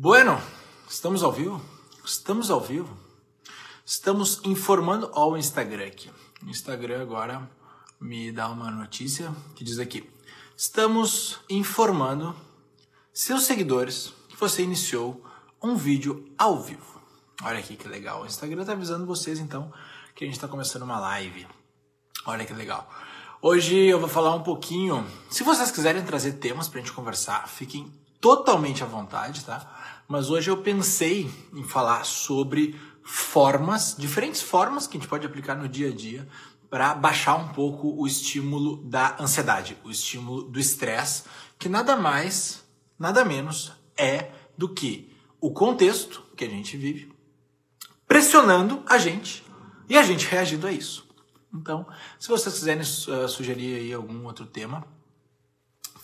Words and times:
Bueno, 0.00 0.40
estamos 0.88 1.24
ao 1.24 1.32
vivo? 1.32 1.60
Estamos 2.04 2.52
ao 2.52 2.60
vivo. 2.60 2.96
Estamos 3.84 4.40
informando 4.44 5.10
ao 5.12 5.36
Instagram 5.36 5.86
aqui. 5.86 6.08
O 6.40 6.48
Instagram 6.48 7.02
agora 7.02 7.50
me 8.00 8.30
dá 8.30 8.48
uma 8.48 8.70
notícia 8.70 9.34
que 9.56 9.64
diz 9.64 9.80
aqui: 9.80 10.08
Estamos 10.56 11.40
informando 11.50 12.32
seus 13.12 13.42
seguidores 13.42 14.12
que 14.28 14.36
você 14.36 14.62
iniciou 14.62 15.20
um 15.60 15.74
vídeo 15.74 16.32
ao 16.38 16.62
vivo. 16.62 17.02
Olha 17.42 17.58
aqui 17.58 17.74
que 17.76 17.88
legal. 17.88 18.22
O 18.22 18.26
Instagram 18.26 18.60
está 18.60 18.74
avisando 18.74 19.04
vocês 19.04 19.40
então 19.40 19.72
que 20.14 20.22
a 20.22 20.28
gente 20.28 20.36
está 20.36 20.46
começando 20.46 20.82
uma 20.82 21.00
live. 21.00 21.44
Olha 22.24 22.44
que 22.44 22.52
legal. 22.52 22.88
Hoje 23.42 23.76
eu 23.76 23.98
vou 23.98 24.08
falar 24.08 24.32
um 24.32 24.44
pouquinho. 24.44 25.04
Se 25.28 25.42
vocês 25.42 25.72
quiserem 25.72 26.04
trazer 26.04 26.34
temas 26.34 26.68
para 26.68 26.78
a 26.78 26.82
gente 26.84 26.94
conversar, 26.94 27.48
fiquem 27.48 27.92
totalmente 28.20 28.82
à 28.82 28.86
vontade, 28.86 29.44
tá? 29.44 30.02
Mas 30.06 30.30
hoje 30.30 30.50
eu 30.50 30.58
pensei 30.58 31.30
em 31.52 31.62
falar 31.62 32.04
sobre 32.04 32.78
formas, 33.02 33.94
diferentes 33.98 34.42
formas 34.42 34.86
que 34.86 34.96
a 34.96 35.00
gente 35.00 35.08
pode 35.08 35.26
aplicar 35.26 35.54
no 35.54 35.68
dia 35.68 35.88
a 35.88 35.94
dia 35.94 36.28
para 36.70 36.94
baixar 36.94 37.36
um 37.36 37.48
pouco 37.48 37.94
o 38.00 38.06
estímulo 38.06 38.76
da 38.84 39.16
ansiedade, 39.18 39.76
o 39.84 39.90
estímulo 39.90 40.42
do 40.42 40.60
estresse, 40.60 41.24
que 41.58 41.68
nada 41.68 41.96
mais, 41.96 42.64
nada 42.98 43.24
menos 43.24 43.72
é 43.96 44.30
do 44.56 44.68
que 44.68 45.14
o 45.40 45.50
contexto 45.50 46.22
que 46.36 46.44
a 46.44 46.48
gente 46.48 46.76
vive 46.76 47.12
pressionando 48.06 48.82
a 48.86 48.98
gente 48.98 49.44
e 49.88 49.96
a 49.96 50.02
gente 50.02 50.26
reagindo 50.26 50.66
a 50.66 50.72
isso. 50.72 51.06
Então, 51.54 51.86
se 52.18 52.28
vocês 52.28 52.54
quiserem 52.54 52.82
uh, 52.82 53.28
sugerir 53.28 53.76
aí 53.76 53.92
algum 53.92 54.24
outro 54.24 54.46
tema, 54.46 54.86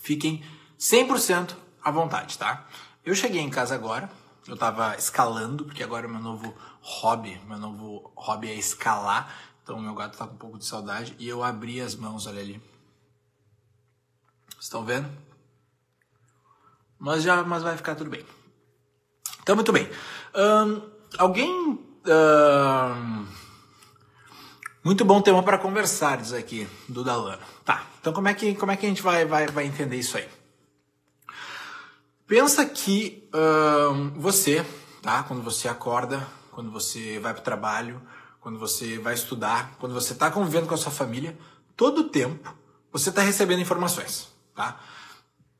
fiquem 0.02 0.42
100% 0.78 1.55
à 1.84 1.90
vontade, 1.90 2.38
tá? 2.38 2.66
Eu 3.04 3.14
cheguei 3.14 3.42
em 3.42 3.50
casa 3.50 3.74
agora, 3.74 4.10
eu 4.48 4.56
tava 4.56 4.96
escalando, 4.96 5.64
porque 5.64 5.82
agora 5.82 6.06
é 6.06 6.10
meu 6.10 6.20
novo 6.20 6.54
hobby, 6.80 7.38
meu 7.46 7.58
novo 7.58 8.10
hobby 8.16 8.50
é 8.50 8.54
escalar. 8.54 9.32
Então 9.62 9.78
meu 9.78 9.94
gato 9.94 10.16
tá 10.16 10.26
com 10.26 10.34
um 10.34 10.38
pouco 10.38 10.58
de 10.58 10.66
saudade 10.66 11.14
e 11.18 11.28
eu 11.28 11.42
abri 11.42 11.80
as 11.80 11.94
mãos, 11.94 12.26
olha 12.26 12.41
ali. 12.41 12.62
Estão 14.60 14.84
vendo? 14.84 15.08
Mas 16.98 17.22
já, 17.22 17.42
mas 17.42 17.62
vai 17.62 17.76
ficar 17.76 17.94
tudo 17.94 18.10
bem. 18.10 18.24
Então 19.42 19.54
muito 19.54 19.72
bem. 19.72 19.88
Um, 20.34 20.82
alguém 21.19 21.50
um, 22.06 23.26
muito 24.82 25.04
bom 25.04 25.20
tema 25.20 25.42
para 25.42 25.58
conversar, 25.58 26.19
diz 26.19 26.32
aqui 26.32 26.66
do 26.88 27.04
Dalano. 27.04 27.42
Tá. 27.64 27.86
Então 28.00 28.12
como 28.12 28.28
é 28.28 28.34
que 28.34 28.54
como 28.54 28.72
é 28.72 28.76
que 28.76 28.86
a 28.86 28.88
gente 28.88 29.02
vai 29.02 29.24
vai, 29.24 29.46
vai 29.46 29.66
entender 29.66 29.96
isso 29.96 30.16
aí? 30.16 30.28
Pensa 32.27 32.64
que 32.64 33.28
uh, 33.34 34.19
você, 34.19 34.64
tá? 35.03 35.22
Quando 35.25 35.42
você 35.42 35.69
acorda, 35.69 36.27
quando 36.50 36.70
você 36.70 37.19
vai 37.19 37.34
para 37.34 37.41
o 37.41 37.44
trabalho, 37.44 38.00
quando 38.41 38.58
você 38.58 38.98
vai 38.98 39.12
estudar, 39.12 39.77
quando 39.78 39.92
você 39.92 40.14
está 40.14 40.31
convivendo 40.31 40.66
com 40.66 40.75
a 40.75 40.78
sua 40.78 40.91
família, 40.91 41.39
todo 41.77 42.00
o 42.00 42.08
tempo 42.08 42.55
você 42.91 43.11
está 43.11 43.20
recebendo 43.20 43.61
informações, 43.61 44.28
tá? 44.55 44.81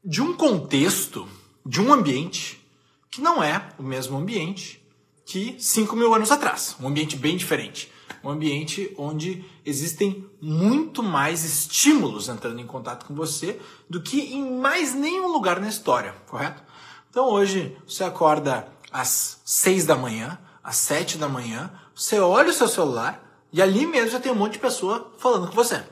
De 0.03 0.23
um 0.23 0.33
contexto, 0.34 1.29
de 1.67 1.83
um 1.83 1.93
ambiente 1.93 2.67
que 3.11 3.21
não 3.21 3.43
é 3.43 3.69
o 3.78 3.83
mesmo 3.83 4.17
ambiente 4.17 4.83
que 5.27 5.56
5 5.59 5.95
mil 5.97 6.15
anos 6.15 6.31
atrás, 6.31 6.77
um 6.81 6.89
ambiente 6.89 7.17
bem 7.17 7.37
diferente 7.37 7.93
um 8.25 8.30
ambiente 8.30 8.94
onde 8.97 9.44
existem 9.64 10.28
muito 10.41 11.03
mais 11.03 11.44
estímulos 11.44 12.28
entrando 12.28 12.61
em 12.61 12.66
contato 12.66 13.06
com 13.06 13.14
você 13.14 13.61
do 13.89 14.00
que 14.00 14.20
em 14.20 14.58
mais 14.58 14.94
nenhum 14.94 15.28
lugar 15.28 15.61
na 15.61 15.69
história, 15.69 16.14
correto? 16.27 16.62
Então 17.11 17.28
hoje 17.28 17.77
você 17.86 18.03
acorda 18.03 18.69
às 18.91 19.41
6 19.44 19.86
da 19.86 19.97
manhã, 19.97 20.39
às 20.62 20.77
7 20.77 21.19
da 21.19 21.28
manhã, 21.28 21.70
você 21.94 22.19
olha 22.19 22.50
o 22.50 22.53
seu 22.53 22.69
celular 22.69 23.22
e 23.53 23.62
ali 23.62 23.86
mesmo 23.86 24.11
já 24.11 24.19
tem 24.19 24.33
um 24.33 24.34
monte 24.34 24.55
de 24.55 24.59
pessoa 24.59 25.12
falando 25.19 25.48
com 25.48 25.55
você. 25.55 25.84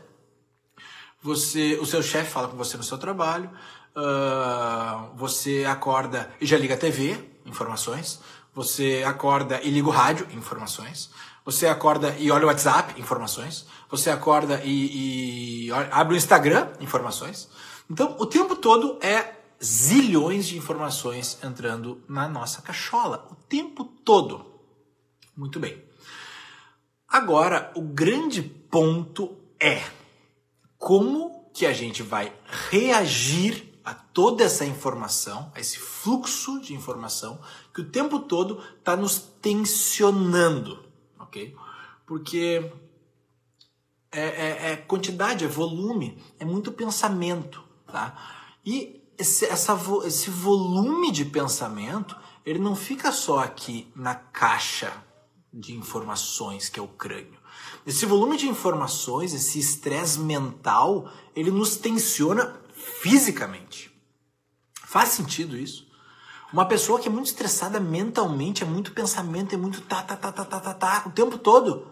Você, 1.23 1.78
o 1.80 1.86
seu 1.86 2.02
chefe 2.02 2.30
fala 2.30 2.48
com 2.48 2.57
você 2.57 2.77
no 2.77 2.83
seu 2.83 2.98
trabalho, 2.98 3.48
uh, 3.96 5.17
você 5.17 5.64
acorda 5.64 6.28
e 6.40 6.46
já 6.46 6.58
liga 6.58 6.74
a 6.74 6.77
TV, 6.77 7.17
informações. 7.46 8.20
Você 8.55 9.02
acorda 9.07 9.61
e 9.62 9.70
liga 9.70 9.89
o 9.89 9.90
rádio, 9.90 10.27
informações. 10.33 11.11
Você 11.45 11.67
acorda 11.67 12.14
e 12.19 12.30
olha 12.30 12.45
o 12.45 12.48
WhatsApp, 12.48 13.01
informações. 13.01 13.67
Você 13.91 14.11
acorda 14.11 14.61
e, 14.64 15.67
e 15.67 15.73
abre 15.91 16.14
o 16.14 16.17
Instagram, 16.17 16.69
informações. 16.80 17.48
Então, 17.91 18.17
o 18.19 18.27
tempo 18.27 18.55
todo 18.55 18.98
é 19.03 19.35
zilhões 19.63 20.47
de 20.47 20.57
informações 20.57 21.39
entrando 21.42 22.02
na 22.08 22.29
nossa 22.29 22.63
cachola. 22.63 23.27
O 23.31 23.35
tempo 23.35 23.85
todo. 23.85 24.47
Muito 25.36 25.58
bem. 25.58 25.83
Agora, 27.08 27.73
o 27.75 27.83
grande 27.83 28.41
ponto 28.41 29.36
é 29.61 29.83
como 30.79 31.51
que 31.52 31.67
a 31.67 31.73
gente 31.73 32.02
vai 32.02 32.33
reagir 32.70 33.81
a 33.85 33.92
toda 33.92 34.45
essa 34.45 34.64
informação, 34.64 35.51
a 35.55 35.61
esse 35.61 35.79
fluxo 35.79 36.61
de 36.61 36.73
informação 36.73 37.41
que 37.75 37.81
o 37.81 37.91
tempo 37.91 38.20
todo 38.20 38.63
está 38.79 38.97
nos 38.97 39.19
tensionando 39.19 40.92
ok? 41.33 41.57
Porque 42.05 42.70
é, 44.11 44.20
é, 44.20 44.73
é, 44.73 44.77
quantidade, 44.77 45.47
é 45.47 45.48
volume, 45.48 46.23
é 46.39 46.45
muito 46.45 46.70
pensamento, 46.70 47.65
tá? 47.87 48.15
E 48.65 49.03
esse, 49.17 49.47
essa, 49.47 49.79
esse 50.05 50.29
volume 50.29 51.11
de 51.11 51.25
pensamento, 51.25 52.15
ele 52.45 52.59
não 52.59 52.77
fica 52.77 53.11
só 53.11 53.39
aqui 53.39 53.91
na 53.97 54.15
caixa 54.15 54.93
de 55.53 55.75
informações 55.75 56.69
que 56.69 56.79
é 56.79 56.83
o 56.83 56.89
crânio. 56.89 57.41
Esse 57.87 58.05
volume 58.05 58.37
de 58.37 58.49
informações, 58.49 59.33
esse 59.33 59.59
estresse 59.59 60.20
mental, 60.20 61.11
ele 61.35 61.51
nos 61.51 61.77
tensiona 61.77 62.61
fisicamente. 62.75 63.91
Faz 64.85 65.11
sentido 65.11 65.57
isso? 65.57 65.91
Uma 66.52 66.67
pessoa 66.67 67.01
que 67.01 67.08
é 67.08 67.11
muito 67.11 67.29
estressada 67.29 67.80
mentalmente, 67.80 68.63
é 68.63 68.67
muito 68.67 68.92
pensamento, 68.92 69.55
é 69.55 69.57
muito 69.57 69.80
tá, 69.80 70.02
tá, 70.02 70.14
tá, 70.14 70.30
tá, 70.30 70.45
tá, 70.45 70.61
tá, 70.61 70.74
tá, 70.74 71.02
o 71.07 71.11
tempo 71.11 71.39
todo, 71.39 71.86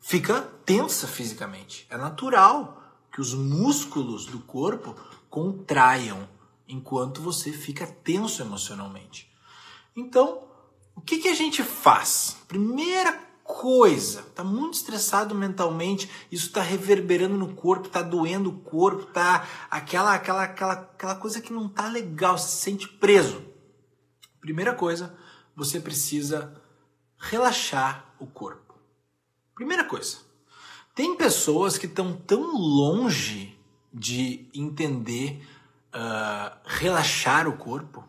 fica 0.00 0.40
tensa 0.66 1.06
fisicamente. 1.06 1.86
É 1.88 1.96
natural 1.96 2.82
que 3.12 3.20
os 3.20 3.32
músculos 3.32 4.26
do 4.26 4.40
corpo 4.40 4.96
contraiam 5.30 6.28
enquanto 6.66 7.22
você 7.22 7.52
fica 7.52 7.86
tenso 7.86 8.42
emocionalmente. 8.42 9.32
Então, 9.94 10.42
o 10.96 11.00
que, 11.00 11.18
que 11.18 11.28
a 11.28 11.34
gente 11.34 11.62
faz? 11.62 12.36
Primeira 12.48 13.12
coisa, 13.44 14.22
tá 14.34 14.42
muito 14.42 14.74
estressado 14.74 15.32
mentalmente, 15.32 16.10
isso 16.30 16.46
está 16.46 16.60
reverberando 16.60 17.36
no 17.36 17.54
corpo, 17.54 17.88
tá 17.88 18.02
doendo 18.02 18.50
o 18.50 18.58
corpo, 18.58 19.04
tá 19.04 19.46
aquela 19.70 20.12
aquela 20.14 20.42
aquela 20.42 20.72
aquela 20.72 21.14
coisa 21.14 21.40
que 21.40 21.52
não 21.52 21.68
tá 21.68 21.86
legal, 21.86 22.36
se 22.36 22.56
sente 22.56 22.88
preso. 22.88 23.51
Primeira 24.42 24.74
coisa, 24.74 25.16
você 25.54 25.78
precisa 25.78 26.60
relaxar 27.16 28.12
o 28.18 28.26
corpo. 28.26 28.74
Primeira 29.54 29.84
coisa. 29.84 30.18
Tem 30.96 31.16
pessoas 31.16 31.78
que 31.78 31.86
estão 31.86 32.12
tão 32.12 32.58
longe 32.58 33.56
de 33.94 34.50
entender 34.52 35.46
uh, 35.94 36.58
relaxar 36.64 37.46
o 37.46 37.56
corpo 37.56 38.04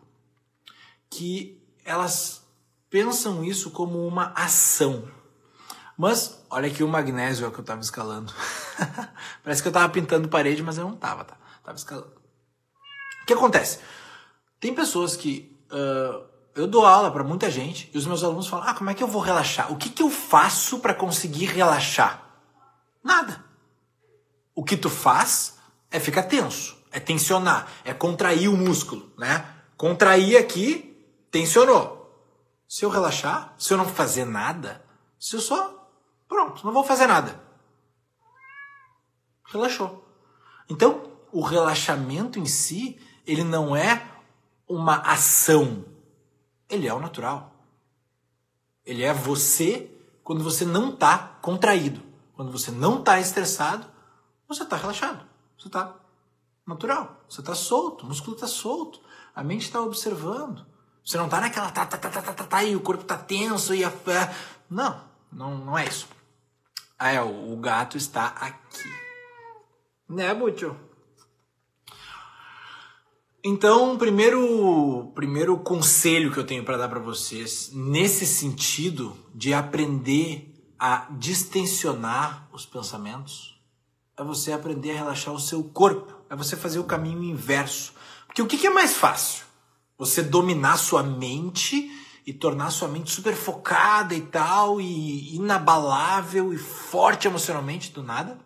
que 1.08 1.62
elas 1.84 2.44
pensam 2.90 3.44
isso 3.44 3.70
como 3.70 4.04
uma 4.04 4.32
ação. 4.34 5.08
Mas 5.96 6.44
olha 6.50 6.66
aqui 6.66 6.82
o 6.82 6.88
magnésio 6.88 7.48
que 7.52 7.58
eu 7.58 7.60
estava 7.60 7.80
escalando. 7.80 8.32
Parece 9.44 9.62
que 9.62 9.68
eu 9.68 9.70
estava 9.70 9.88
pintando 9.92 10.28
parede, 10.28 10.64
mas 10.64 10.78
eu 10.78 10.84
não 10.84 10.94
estava, 10.94 11.24
tá? 11.24 11.36
Tava 11.62 11.78
escalando. 11.78 12.12
O 13.22 13.26
que 13.26 13.34
acontece? 13.34 13.78
Tem 14.58 14.74
pessoas 14.74 15.16
que 15.16 15.53
uh, 15.70 16.24
eu 16.54 16.66
dou 16.66 16.86
aula 16.86 17.10
para 17.10 17.24
muita 17.24 17.50
gente 17.50 17.90
e 17.92 17.98
os 17.98 18.06
meus 18.06 18.22
alunos 18.22 18.46
falam: 18.46 18.68
ah, 18.68 18.74
como 18.74 18.90
é 18.90 18.94
que 18.94 19.02
eu 19.02 19.08
vou 19.08 19.20
relaxar? 19.20 19.72
O 19.72 19.76
que, 19.76 19.88
que 19.88 20.02
eu 20.02 20.10
faço 20.10 20.78
para 20.78 20.94
conseguir 20.94 21.46
relaxar? 21.46 22.22
Nada. 23.02 23.44
O 24.54 24.62
que 24.62 24.76
tu 24.76 24.88
faz 24.88 25.58
é 25.90 25.98
ficar 25.98 26.24
tenso, 26.24 26.76
é 26.92 27.00
tensionar, 27.00 27.68
é 27.84 27.92
contrair 27.92 28.48
o 28.48 28.56
músculo, 28.56 29.12
né? 29.18 29.46
Contrair 29.76 30.36
aqui, 30.36 30.96
tensionou. 31.30 32.02
Se 32.68 32.84
eu 32.84 32.88
relaxar, 32.88 33.54
se 33.58 33.72
eu 33.72 33.78
não 33.78 33.86
fazer 33.86 34.24
nada, 34.24 34.84
se 35.18 35.36
eu 35.36 35.40
só, 35.40 35.88
pronto, 36.28 36.64
não 36.64 36.72
vou 36.72 36.84
fazer 36.84 37.06
nada. 37.06 37.40
Relaxou. 39.46 40.04
Então, 40.68 41.12
o 41.32 41.42
relaxamento 41.42 42.38
em 42.38 42.46
si, 42.46 42.98
ele 43.26 43.44
não 43.44 43.76
é 43.76 44.13
uma 44.68 44.96
ação. 44.98 45.84
Ele 46.68 46.88
é 46.88 46.94
o 46.94 47.00
natural. 47.00 47.52
Ele 48.84 49.02
é 49.02 49.12
você 49.12 49.90
quando 50.22 50.42
você 50.42 50.64
não 50.64 50.90
está 50.90 51.18
contraído. 51.40 52.02
Quando 52.34 52.50
você 52.50 52.70
não 52.70 52.98
está 52.98 53.20
estressado, 53.20 53.86
você 54.48 54.62
está 54.62 54.76
relaxado. 54.76 55.24
Você 55.58 55.68
está 55.68 55.94
natural. 56.66 57.24
Você 57.28 57.40
está 57.40 57.54
solto. 57.54 58.04
O 58.04 58.08
músculo 58.08 58.34
está 58.34 58.46
solto. 58.46 59.00
A 59.34 59.42
mente 59.42 59.62
está 59.62 59.80
observando. 59.80 60.66
Você 61.04 61.18
não 61.18 61.28
tá 61.28 61.40
naquela 61.40 61.70
tá, 61.70 61.84
tá, 61.84 61.98
tá, 61.98 62.10
tá, 62.10 62.22
tá, 62.22 62.32
tá, 62.32 62.44
tá 62.44 62.64
e 62.64 62.74
o 62.74 62.80
corpo 62.80 63.04
tá 63.04 63.16
tenso 63.16 63.74
e 63.74 63.84
a. 63.84 63.92
Não, 64.70 65.00
não, 65.30 65.58
não 65.58 65.78
é 65.78 65.86
isso. 65.86 66.08
Ah, 66.98 67.12
é, 67.12 67.20
o, 67.20 67.52
o 67.52 67.56
gato 67.56 67.96
está 67.96 68.28
aqui. 68.28 68.88
Né, 70.08 70.32
Butio? 70.34 70.78
Então, 73.46 73.98
primeiro, 73.98 75.12
primeiro 75.14 75.58
conselho 75.58 76.32
que 76.32 76.38
eu 76.38 76.46
tenho 76.46 76.64
para 76.64 76.78
dar 76.78 76.88
para 76.88 76.98
vocês 76.98 77.70
nesse 77.74 78.24
sentido 78.24 79.14
de 79.34 79.52
aprender 79.52 80.50
a 80.78 81.08
distensionar 81.10 82.48
os 82.54 82.64
pensamentos 82.64 83.60
é 84.16 84.24
você 84.24 84.50
aprender 84.50 84.92
a 84.92 84.94
relaxar 84.94 85.34
o 85.34 85.38
seu 85.38 85.62
corpo, 85.62 86.24
é 86.30 86.34
você 86.34 86.56
fazer 86.56 86.78
o 86.78 86.84
caminho 86.84 87.22
inverso. 87.22 87.92
Porque 88.26 88.40
o 88.40 88.46
que 88.46 88.66
é 88.66 88.70
mais 88.70 88.96
fácil? 88.96 89.44
Você 89.98 90.22
dominar 90.22 90.78
sua 90.78 91.02
mente 91.02 91.90
e 92.26 92.32
tornar 92.32 92.70
sua 92.70 92.88
mente 92.88 93.10
super 93.10 93.34
focada 93.34 94.14
e 94.14 94.22
tal, 94.22 94.80
e 94.80 95.36
inabalável 95.36 96.50
e 96.50 96.56
forte 96.56 97.28
emocionalmente 97.28 97.92
do 97.92 98.02
nada? 98.02 98.38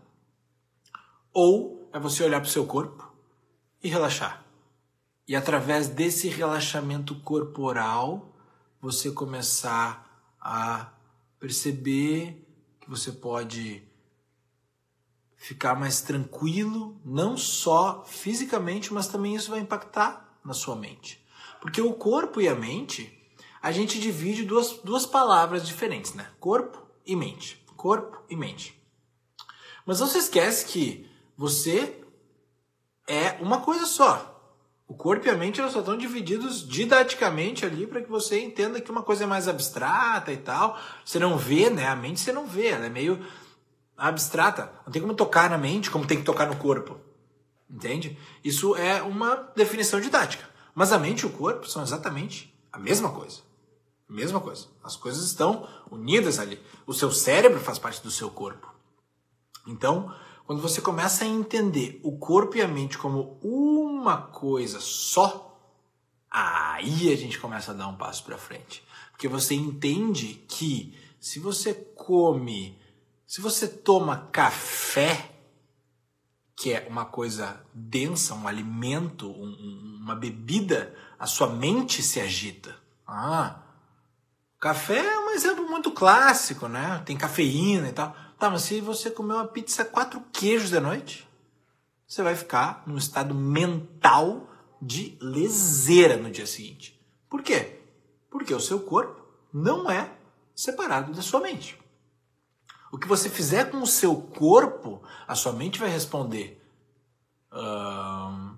Ou 1.32 1.88
é 1.92 2.00
você 2.00 2.24
olhar 2.24 2.40
para 2.40 2.48
o 2.48 2.50
seu 2.50 2.66
corpo 2.66 3.08
e 3.80 3.88
relaxar? 3.88 4.47
E 5.28 5.36
através 5.36 5.88
desse 5.88 6.26
relaxamento 6.28 7.14
corporal, 7.16 8.34
você 8.80 9.10
começar 9.10 10.34
a 10.40 10.90
perceber 11.38 12.48
que 12.80 12.88
você 12.88 13.12
pode 13.12 13.86
ficar 15.36 15.78
mais 15.78 16.00
tranquilo, 16.00 16.98
não 17.04 17.36
só 17.36 18.04
fisicamente, 18.06 18.92
mas 18.92 19.06
também 19.06 19.34
isso 19.34 19.50
vai 19.50 19.60
impactar 19.60 20.40
na 20.42 20.54
sua 20.54 20.74
mente. 20.74 21.22
Porque 21.60 21.82
o 21.82 21.92
corpo 21.92 22.40
e 22.40 22.48
a 22.48 22.54
mente, 22.54 23.14
a 23.60 23.70
gente 23.70 24.00
divide 24.00 24.44
duas, 24.44 24.78
duas 24.82 25.04
palavras 25.04 25.66
diferentes, 25.66 26.14
né? 26.14 26.26
Corpo 26.40 26.88
e 27.04 27.14
mente. 27.14 27.62
Corpo 27.76 28.22
e 28.30 28.34
mente. 28.34 28.82
Mas 29.84 30.00
não 30.00 30.06
se 30.06 30.16
esquece 30.16 30.64
que 30.64 31.06
você 31.36 32.02
é 33.06 33.32
uma 33.42 33.60
coisa 33.60 33.84
só. 33.84 34.37
O 34.88 34.94
corpo 34.94 35.26
e 35.26 35.30
a 35.30 35.36
mente 35.36 35.58
só 35.70 35.80
estão 35.80 35.98
divididos 35.98 36.66
didaticamente 36.66 37.66
ali 37.66 37.86
para 37.86 38.00
que 38.00 38.08
você 38.08 38.40
entenda 38.40 38.80
que 38.80 38.90
uma 38.90 39.02
coisa 39.02 39.24
é 39.24 39.26
mais 39.26 39.46
abstrata 39.46 40.32
e 40.32 40.38
tal. 40.38 40.78
Você 41.04 41.18
não 41.18 41.36
vê, 41.36 41.68
né? 41.68 41.86
A 41.86 41.94
mente 41.94 42.20
você 42.20 42.32
não 42.32 42.46
vê, 42.46 42.68
ela 42.68 42.86
é 42.86 42.88
meio 42.88 43.22
abstrata. 43.98 44.72
Não 44.86 44.92
tem 44.92 45.02
como 45.02 45.12
tocar 45.12 45.50
na 45.50 45.58
mente 45.58 45.90
como 45.90 46.06
tem 46.06 46.16
que 46.16 46.24
tocar 46.24 46.46
no 46.46 46.56
corpo. 46.56 46.98
Entende? 47.68 48.18
Isso 48.42 48.74
é 48.76 49.02
uma 49.02 49.36
definição 49.54 50.00
didática. 50.00 50.48
Mas 50.74 50.90
a 50.90 50.98
mente 50.98 51.20
e 51.20 51.26
o 51.26 51.30
corpo 51.30 51.68
são 51.68 51.82
exatamente 51.82 52.58
a 52.72 52.78
mesma 52.78 53.10
coisa. 53.10 53.40
Mesma 54.08 54.40
coisa. 54.40 54.68
As 54.82 54.96
coisas 54.96 55.22
estão 55.22 55.68
unidas 55.90 56.38
ali. 56.38 56.58
O 56.86 56.94
seu 56.94 57.12
cérebro 57.12 57.60
faz 57.60 57.78
parte 57.78 58.02
do 58.02 58.10
seu 58.10 58.30
corpo. 58.30 58.72
Então, 59.66 60.14
quando 60.48 60.62
você 60.62 60.80
começa 60.80 61.26
a 61.26 61.28
entender 61.28 62.00
o 62.02 62.16
corpo 62.16 62.56
e 62.56 62.62
a 62.62 62.66
mente 62.66 62.96
como 62.96 63.38
uma 63.42 64.16
coisa 64.16 64.80
só, 64.80 65.60
aí 66.30 67.12
a 67.12 67.16
gente 67.18 67.38
começa 67.38 67.72
a 67.72 67.74
dar 67.74 67.86
um 67.86 67.96
passo 67.98 68.24
para 68.24 68.38
frente. 68.38 68.82
Porque 69.10 69.28
você 69.28 69.54
entende 69.54 70.42
que 70.48 70.98
se 71.20 71.38
você 71.38 71.74
come, 71.74 72.80
se 73.26 73.42
você 73.42 73.68
toma 73.68 74.30
café, 74.32 75.32
que 76.56 76.72
é 76.72 76.88
uma 76.88 77.04
coisa 77.04 77.62
densa, 77.74 78.34
um 78.34 78.48
alimento, 78.48 79.30
um, 79.30 79.98
uma 80.00 80.14
bebida, 80.14 80.96
a 81.18 81.26
sua 81.26 81.48
mente 81.48 82.02
se 82.02 82.20
agita. 82.20 82.74
Ah, 83.06 83.60
café 84.58 84.96
é 84.96 85.18
um 85.18 85.30
exemplo 85.32 85.68
muito 85.68 85.90
clássico, 85.90 86.68
né? 86.68 87.02
Tem 87.04 87.18
cafeína 87.18 87.90
e 87.90 87.92
tal. 87.92 88.16
Tá, 88.38 88.48
mas 88.48 88.62
se 88.62 88.80
você 88.80 89.10
comer 89.10 89.34
uma 89.34 89.48
pizza 89.48 89.84
quatro 89.84 90.22
queijos 90.32 90.70
da 90.70 90.80
noite, 90.80 91.28
você 92.06 92.22
vai 92.22 92.36
ficar 92.36 92.84
num 92.86 92.96
estado 92.96 93.34
mental 93.34 94.48
de 94.80 95.18
leseira 95.20 96.16
no 96.16 96.30
dia 96.30 96.46
seguinte. 96.46 96.98
Por 97.28 97.42
quê? 97.42 97.80
Porque 98.30 98.54
o 98.54 98.60
seu 98.60 98.80
corpo 98.80 99.20
não 99.52 99.90
é 99.90 100.12
separado 100.54 101.12
da 101.12 101.20
sua 101.20 101.40
mente. 101.40 101.76
O 102.92 102.98
que 102.98 103.08
você 103.08 103.28
fizer 103.28 103.70
com 103.70 103.78
o 103.78 103.86
seu 103.86 104.14
corpo, 104.14 105.02
a 105.26 105.34
sua 105.34 105.52
mente 105.52 105.78
vai 105.78 105.90
responder 105.90 106.64
uh, 107.52 108.56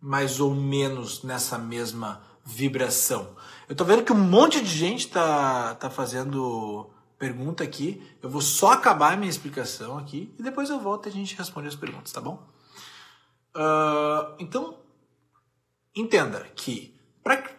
mais 0.00 0.38
ou 0.38 0.54
menos 0.54 1.24
nessa 1.24 1.58
mesma 1.58 2.22
vibração. 2.44 3.36
Eu 3.68 3.74
tô 3.74 3.84
vendo 3.84 4.04
que 4.04 4.12
um 4.12 4.16
monte 4.16 4.62
de 4.62 4.70
gente 4.70 5.08
tá, 5.08 5.74
tá 5.74 5.90
fazendo 5.90 6.90
pergunta 7.18 7.64
aqui. 7.64 8.02
Eu 8.22 8.28
vou 8.28 8.40
só 8.40 8.72
acabar 8.72 9.12
a 9.12 9.16
minha 9.16 9.30
explicação 9.30 9.98
aqui 9.98 10.34
e 10.38 10.42
depois 10.42 10.70
eu 10.70 10.78
volto 10.78 11.06
e 11.06 11.08
a 11.08 11.12
gente 11.12 11.36
responde 11.36 11.68
as 11.68 11.74
perguntas, 11.74 12.12
tá 12.12 12.20
bom? 12.20 12.46
Uh, 13.54 14.34
então, 14.38 14.78
entenda 15.94 16.40
que 16.54 16.94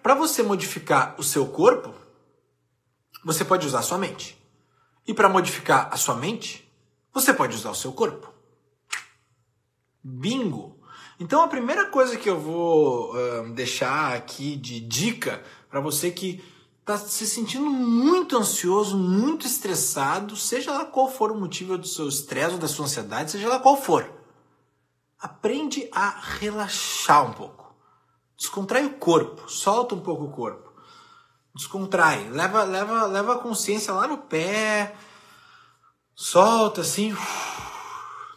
para 0.02 0.16
você 0.16 0.42
modificar 0.44 1.16
o 1.18 1.24
seu 1.24 1.48
corpo, 1.48 1.94
você 3.24 3.44
pode 3.44 3.66
usar 3.66 3.80
a 3.80 3.84
sua 3.84 3.98
mente. 3.98 4.38
E 5.06 5.14
para 5.14 5.28
modificar 5.28 5.90
a 5.92 5.98
sua 5.98 6.16
mente, 6.16 6.72
você 7.14 7.34
pode 7.34 7.56
usar 7.56 7.72
o 7.72 7.76
seu 7.76 7.92
corpo. 7.92 8.32
Bingo! 10.04 10.80
Então 11.20 11.42
a 11.42 11.48
primeira 11.48 11.90
coisa 11.90 12.16
que 12.16 12.30
eu 12.30 12.40
vou 12.40 13.16
uh, 13.16 13.50
deixar 13.54 14.14
aqui 14.14 14.56
de 14.56 14.80
dica 14.80 15.44
para 15.70 15.80
você 15.80 16.12
que 16.12 16.44
está 16.88 16.98
se 16.98 17.28
sentindo 17.28 17.66
muito 17.66 18.38
ansioso, 18.38 18.98
muito 18.98 19.46
estressado, 19.46 20.36
seja 20.36 20.72
lá 20.72 20.86
qual 20.86 21.12
for 21.12 21.32
o 21.32 21.40
motivo 21.40 21.78
do 21.78 21.88
seu 21.88 22.08
estresse 22.08 22.54
ou 22.54 22.60
da 22.60 22.68
sua 22.68 22.86
ansiedade, 22.86 23.32
seja 23.32 23.50
lá 23.50 23.60
qual 23.60 23.76
for, 23.76 24.10
aprende 25.20 25.90
a 25.92 26.10
relaxar 26.40 27.30
um 27.30 27.34
pouco. 27.34 27.76
Descontrai 28.38 28.86
o 28.86 28.94
corpo, 28.94 29.52
solta 29.52 29.96
um 29.96 30.00
pouco 30.00 30.26
o 30.26 30.32
corpo 30.32 30.68
descontrai, 31.58 32.30
leva, 32.30 32.64
leva, 32.64 33.06
leva 33.08 33.34
a 33.34 33.40
consciência 33.40 33.92
lá 33.92 34.08
no 34.08 34.20
pé, 34.20 34.96
solta 36.16 36.82
assim, 36.82 37.16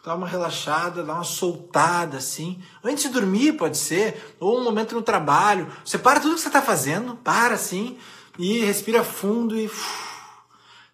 dá 0.03 0.15
uma 0.15 0.27
relaxada, 0.27 1.05
dá 1.05 1.15
uma 1.15 1.25
soltada 1.25 2.17
assim. 2.17 2.61
Antes 2.83 3.05
de 3.05 3.11
dormir, 3.11 3.53
pode 3.53 3.77
ser, 3.77 4.37
ou 4.41 4.59
um 4.59 4.65
momento 4.65 4.95
no 4.95 5.03
trabalho. 5.03 5.71
Você 5.85 5.99
para 5.99 6.19
tudo 6.19 6.35
que 6.35 6.41
você 6.41 6.49
está 6.49 6.63
fazendo, 6.63 7.15
para 7.17 7.55
assim, 7.55 7.99
e 8.41 8.65
respira 8.65 9.05
fundo 9.05 9.55
e 9.55 9.71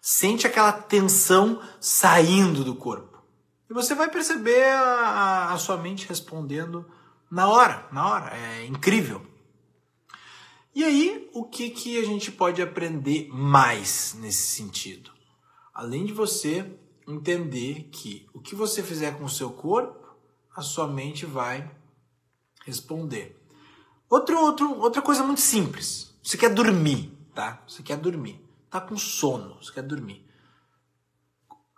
sente 0.01 0.45
aquela 0.45 0.73
tensão 0.73 1.61
saindo 1.79 2.61
do 2.61 2.75
corpo. 2.75 3.23
E 3.69 3.73
você 3.73 3.95
vai 3.95 4.09
perceber 4.09 4.65
a, 4.65 5.53
a 5.53 5.57
sua 5.57 5.77
mente 5.77 6.07
respondendo 6.07 6.85
na 7.31 7.47
hora, 7.47 7.87
na 7.91 8.05
hora. 8.09 8.37
É 8.37 8.65
incrível. 8.65 9.25
E 10.75 10.83
aí, 10.83 11.29
o 11.33 11.45
que, 11.45 11.69
que 11.69 11.97
a 11.97 12.05
gente 12.05 12.31
pode 12.31 12.61
aprender 12.61 13.29
mais 13.31 14.15
nesse 14.19 14.55
sentido? 14.55 15.11
Além 15.73 16.05
de 16.05 16.13
você 16.13 16.69
entender 17.07 17.89
que 17.91 18.27
o 18.33 18.41
que 18.41 18.55
você 18.55 18.83
fizer 18.83 19.17
com 19.17 19.23
o 19.23 19.29
seu 19.29 19.51
corpo, 19.51 20.05
a 20.55 20.61
sua 20.61 20.87
mente 20.87 21.25
vai 21.25 21.71
responder. 22.65 23.41
Outro, 24.09 24.37
outro, 24.37 24.79
outra 24.79 25.01
coisa 25.01 25.23
muito 25.23 25.41
simples. 25.41 26.13
Você 26.21 26.37
quer 26.37 26.53
dormir, 26.53 27.16
tá? 27.37 27.61
Você 27.67 27.83
quer 27.83 27.97
dormir. 27.97 28.43
Tá 28.67 28.81
com 28.81 28.97
sono, 28.97 29.57
você 29.61 29.71
quer 29.71 29.83
dormir. 29.83 30.27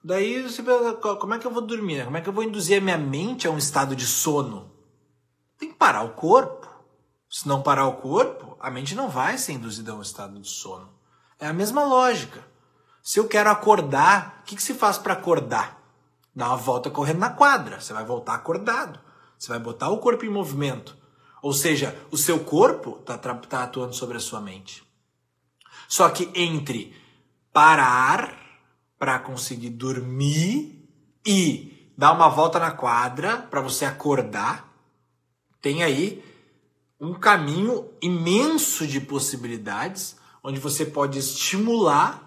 Daí 0.01 0.41
você 0.41 0.63
pensa, 0.63 0.93
como 0.93 1.33
é 1.33 1.37
que 1.37 1.45
eu 1.45 1.51
vou 1.51 1.61
dormir? 1.61 2.05
Como 2.05 2.15
é 2.15 2.21
que 2.21 2.29
eu 2.29 2.33
vou 2.33 2.45
induzir 2.45 2.77
a 2.77 2.81
minha 2.81 2.97
mente 2.97 3.45
a 3.45 3.51
um 3.51 3.57
estado 3.57 3.93
de 3.93 4.07
sono? 4.07 4.71
Tem 5.57 5.67
que 5.69 5.75
parar 5.75 6.03
o 6.03 6.13
corpo. 6.13 6.65
Se 7.29 7.45
não 7.45 7.61
parar 7.61 7.85
o 7.87 7.97
corpo, 7.97 8.55
a 8.57 8.71
mente 8.71 8.95
não 8.95 9.09
vai 9.09 9.37
ser 9.37 9.51
induzida 9.51 9.91
a 9.91 9.95
um 9.95 10.01
estado 10.01 10.39
de 10.39 10.47
sono. 10.47 10.89
É 11.37 11.45
a 11.45 11.53
mesma 11.53 11.83
lógica. 11.83 12.41
Se 13.03 13.19
eu 13.19 13.27
quero 13.27 13.49
acordar, 13.49 14.39
o 14.41 14.43
que, 14.45 14.55
que 14.55 14.63
se 14.63 14.73
faz 14.73 14.97
para 14.97 15.13
acordar? 15.13 15.77
Dá 16.33 16.47
uma 16.47 16.55
volta 16.55 16.89
correndo 16.89 17.19
na 17.19 17.31
quadra. 17.31 17.81
Você 17.81 17.91
vai 17.91 18.05
voltar 18.05 18.33
acordado. 18.33 18.97
Você 19.37 19.49
vai 19.49 19.59
botar 19.59 19.89
o 19.89 19.97
corpo 19.97 20.25
em 20.25 20.29
movimento. 20.29 20.95
Ou 21.41 21.51
seja, 21.51 21.99
o 22.09 22.17
seu 22.17 22.39
corpo 22.39 22.97
está 23.01 23.17
tá 23.17 23.63
atuando 23.63 23.93
sobre 23.93 24.15
a 24.15 24.21
sua 24.21 24.39
mente. 24.39 24.88
Só 25.89 26.07
que 26.11 26.29
entre 26.35 26.95
parar 27.51 28.37
para 28.99 29.17
conseguir 29.17 29.71
dormir 29.71 30.87
e 31.25 31.91
dar 31.97 32.11
uma 32.11 32.29
volta 32.29 32.59
na 32.59 32.69
quadra 32.69 33.37
para 33.37 33.59
você 33.59 33.85
acordar, 33.85 34.71
tem 35.59 35.81
aí 35.81 36.23
um 37.01 37.15
caminho 37.15 37.89
imenso 37.99 38.85
de 38.85 39.01
possibilidades, 39.01 40.15
onde 40.43 40.59
você 40.59 40.85
pode 40.85 41.17
estimular 41.17 42.23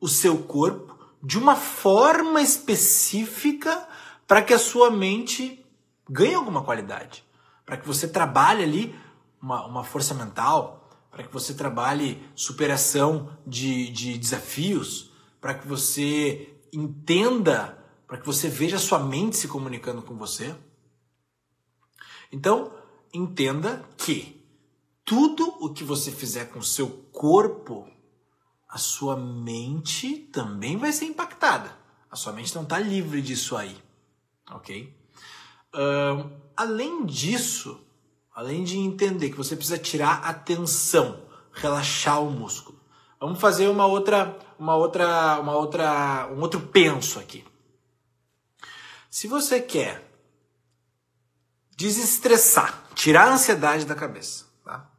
o 0.00 0.06
seu 0.06 0.38
corpo 0.44 0.96
de 1.20 1.36
uma 1.36 1.56
forma 1.56 2.40
específica 2.40 3.88
para 4.26 4.40
que 4.40 4.54
a 4.54 4.58
sua 4.58 4.88
mente 4.88 5.66
ganhe 6.08 6.34
alguma 6.34 6.62
qualidade, 6.62 7.24
para 7.66 7.76
que 7.76 7.86
você 7.86 8.06
trabalhe 8.06 8.62
ali 8.62 8.94
uma, 9.42 9.66
uma 9.66 9.82
força 9.82 10.14
mental, 10.14 10.79
para 11.20 11.28
que 11.28 11.34
você 11.34 11.52
trabalhe 11.52 12.26
superação 12.34 13.36
de, 13.46 13.90
de 13.90 14.16
desafios, 14.16 15.12
para 15.38 15.52
que 15.52 15.68
você 15.68 16.58
entenda, 16.72 17.78
para 18.06 18.16
que 18.16 18.24
você 18.24 18.48
veja 18.48 18.76
a 18.76 18.80
sua 18.80 19.00
mente 19.00 19.36
se 19.36 19.46
comunicando 19.46 20.00
com 20.00 20.16
você. 20.16 20.56
Então, 22.32 22.72
entenda 23.12 23.86
que 23.98 24.42
tudo 25.04 25.46
o 25.60 25.74
que 25.74 25.84
você 25.84 26.10
fizer 26.10 26.46
com 26.46 26.60
o 26.60 26.64
seu 26.64 26.88
corpo, 27.12 27.86
a 28.66 28.78
sua 28.78 29.14
mente 29.14 30.16
também 30.32 30.78
vai 30.78 30.90
ser 30.90 31.04
impactada. 31.04 31.76
A 32.10 32.16
sua 32.16 32.32
mente 32.32 32.54
não 32.54 32.62
está 32.62 32.78
livre 32.78 33.20
disso 33.20 33.58
aí, 33.58 33.76
ok? 34.50 34.96
Além 36.56 37.04
disso, 37.04 37.78
além 38.40 38.64
de 38.64 38.78
entender 38.78 39.28
que 39.28 39.36
você 39.36 39.54
precisa 39.54 39.76
tirar 39.76 40.22
a 40.24 40.32
tensão, 40.32 41.20
relaxar 41.52 42.22
o 42.22 42.30
músculo, 42.30 42.80
vamos 43.20 43.38
fazer 43.38 43.68
uma 43.68 43.84
outra, 43.84 44.34
uma 44.58 44.74
outra, 44.74 45.38
uma 45.40 45.54
outra, 45.54 46.26
um 46.32 46.40
outro 46.40 46.58
penso 46.58 47.18
aqui. 47.18 47.44
Se 49.10 49.28
você 49.28 49.60
quer 49.60 50.10
desestressar, 51.76 52.82
tirar 52.94 53.28
a 53.28 53.34
ansiedade 53.34 53.84
da 53.84 53.94
cabeça, 53.94 54.46
tá? 54.64 54.90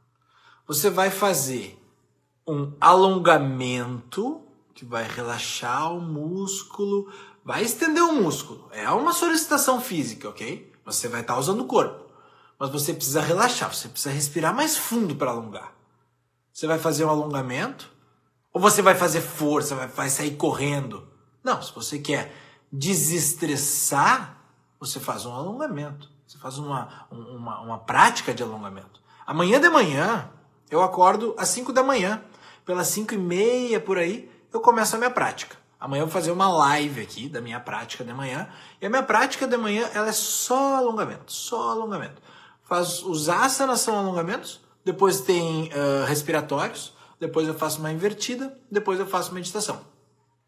Você 0.67 0.91
vai 0.91 1.10
fazer 1.10 1.83
um 2.48 2.71
alongamento 2.79 4.39
que 4.75 4.86
vai 4.86 5.07
relaxar 5.07 5.91
o 5.91 6.00
músculo, 6.00 7.12
vai 7.43 7.63
estender 7.63 8.03
o 8.03 8.13
músculo. 8.13 8.69
É 8.71 8.88
uma 8.91 9.13
solicitação 9.13 9.81
física, 9.81 10.29
ok? 10.29 10.71
Você 10.86 11.07
vai 11.07 11.21
estar 11.21 11.33
tá 11.33 11.39
usando 11.39 11.62
o 11.62 11.67
corpo. 11.67 12.11
Mas 12.62 12.70
você 12.70 12.94
precisa 12.94 13.22
relaxar, 13.22 13.74
você 13.74 13.89
precisa 13.89 14.13
respirar 14.13 14.53
mais 14.53 14.77
fundo 14.77 15.15
para 15.15 15.32
alongar. 15.32 15.74
Você 16.53 16.68
vai 16.68 16.77
fazer 16.77 17.03
um 17.03 17.10
alongamento? 17.10 17.91
Ou 18.53 18.62
você 18.62 18.84
vai 18.84 18.94
fazer 18.94 19.20
força, 19.20 19.74
vai, 19.74 19.88
vai 19.88 20.10
sair 20.12 20.36
correndo? 20.36 21.08
Não, 21.44 21.60
se 21.60 21.74
você 21.74 21.98
quer 21.98 22.32
desestressar, 22.72 24.38
você 24.80 25.00
faz 25.00 25.25
um 25.25 25.34
alongamento. 25.34 26.08
Você 26.27 26.38
faz 26.38 26.60
uma, 26.60 27.08
uma, 27.10 27.62
uma 27.62 27.80
prática 27.80 28.32
de 28.32 28.44
alongamento. 28.44 29.01
Amanhã 29.25 29.60
de 29.60 29.68
manhã, 29.68 30.30
eu 30.70 30.84
acordo 30.84 31.34
às 31.39 31.48
5 31.50 31.74
da 31.74 31.82
manhã. 31.82 32.24
Pelas 32.63 32.89
5 32.89 33.15
e 33.15 33.18
meia 33.18 33.80
por 33.80 33.98
aí, 33.98 34.32
eu 34.53 34.60
começo 34.60 34.96
a 34.96 35.00
minha 35.00 35.10
prática. 35.10 35.58
Amanhã 35.80 36.03
eu 36.03 36.06
vou 36.06 36.13
fazer 36.13 36.32
uma 36.32 36.48
live 36.48 37.01
aqui 37.01 37.27
da 37.27 37.41
minha 37.41 37.60
prática 37.60 38.03
de 38.03 38.13
manhã. 38.13 38.48
E 38.80 38.86
a 38.86 38.89
minha 38.89 39.01
prática 39.01 39.48
de 39.48 39.58
manhã 39.58 39.89
ela 39.96 40.10
é 40.10 40.13
só 40.13 40.75
alongamento, 40.75 41.32
só 41.34 41.72
alongamento. 41.72 42.22
Faz, 42.72 43.04
os 43.04 43.28
asanas 43.28 43.82
são 43.82 43.98
alongamentos, 43.98 44.62
depois 44.86 45.20
tem 45.20 45.66
uh, 45.74 46.06
respiratórios, 46.06 46.94
depois 47.20 47.46
eu 47.46 47.54
faço 47.54 47.80
uma 47.80 47.92
invertida, 47.92 48.58
depois 48.72 48.98
eu 48.98 49.06
faço 49.06 49.34
meditação. 49.34 49.82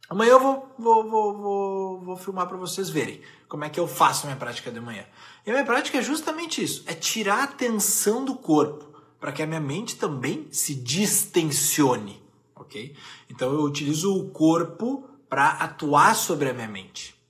Amanhã 0.07 0.31
eu 0.31 0.39
vou, 0.39 0.73
vou, 0.79 1.09
vou, 1.09 1.37
vou, 1.37 2.01
vou 2.01 2.15
filmar 2.15 2.47
para 2.47 2.55
vocês 2.55 2.89
verem 2.89 3.19
como 3.49 3.65
é 3.65 3.69
que 3.69 3.77
eu 3.77 3.89
faço 3.89 4.23
a 4.23 4.27
minha 4.27 4.39
prática 4.39 4.71
de 4.71 4.79
manhã. 4.79 5.05
E 5.45 5.49
a 5.49 5.53
minha 5.53 5.65
prática 5.65 5.97
é 5.97 6.01
justamente 6.01 6.63
isso: 6.63 6.85
é 6.87 6.93
tirar 6.93 7.43
a 7.43 7.47
tensão 7.47 8.23
do 8.23 8.35
corpo, 8.35 8.97
para 9.19 9.33
que 9.33 9.43
a 9.43 9.45
minha 9.45 9.59
mente 9.59 9.97
também 9.97 10.47
se 10.49 10.75
distensione. 10.75 12.23
Ok? 12.55 12.95
Então 13.29 13.51
eu 13.51 13.63
utilizo 13.63 14.17
o 14.17 14.29
corpo 14.29 15.09
para 15.27 15.49
atuar 15.49 16.15
sobre 16.15 16.47
a 16.47 16.53
minha 16.53 16.69
mente. 16.69 17.21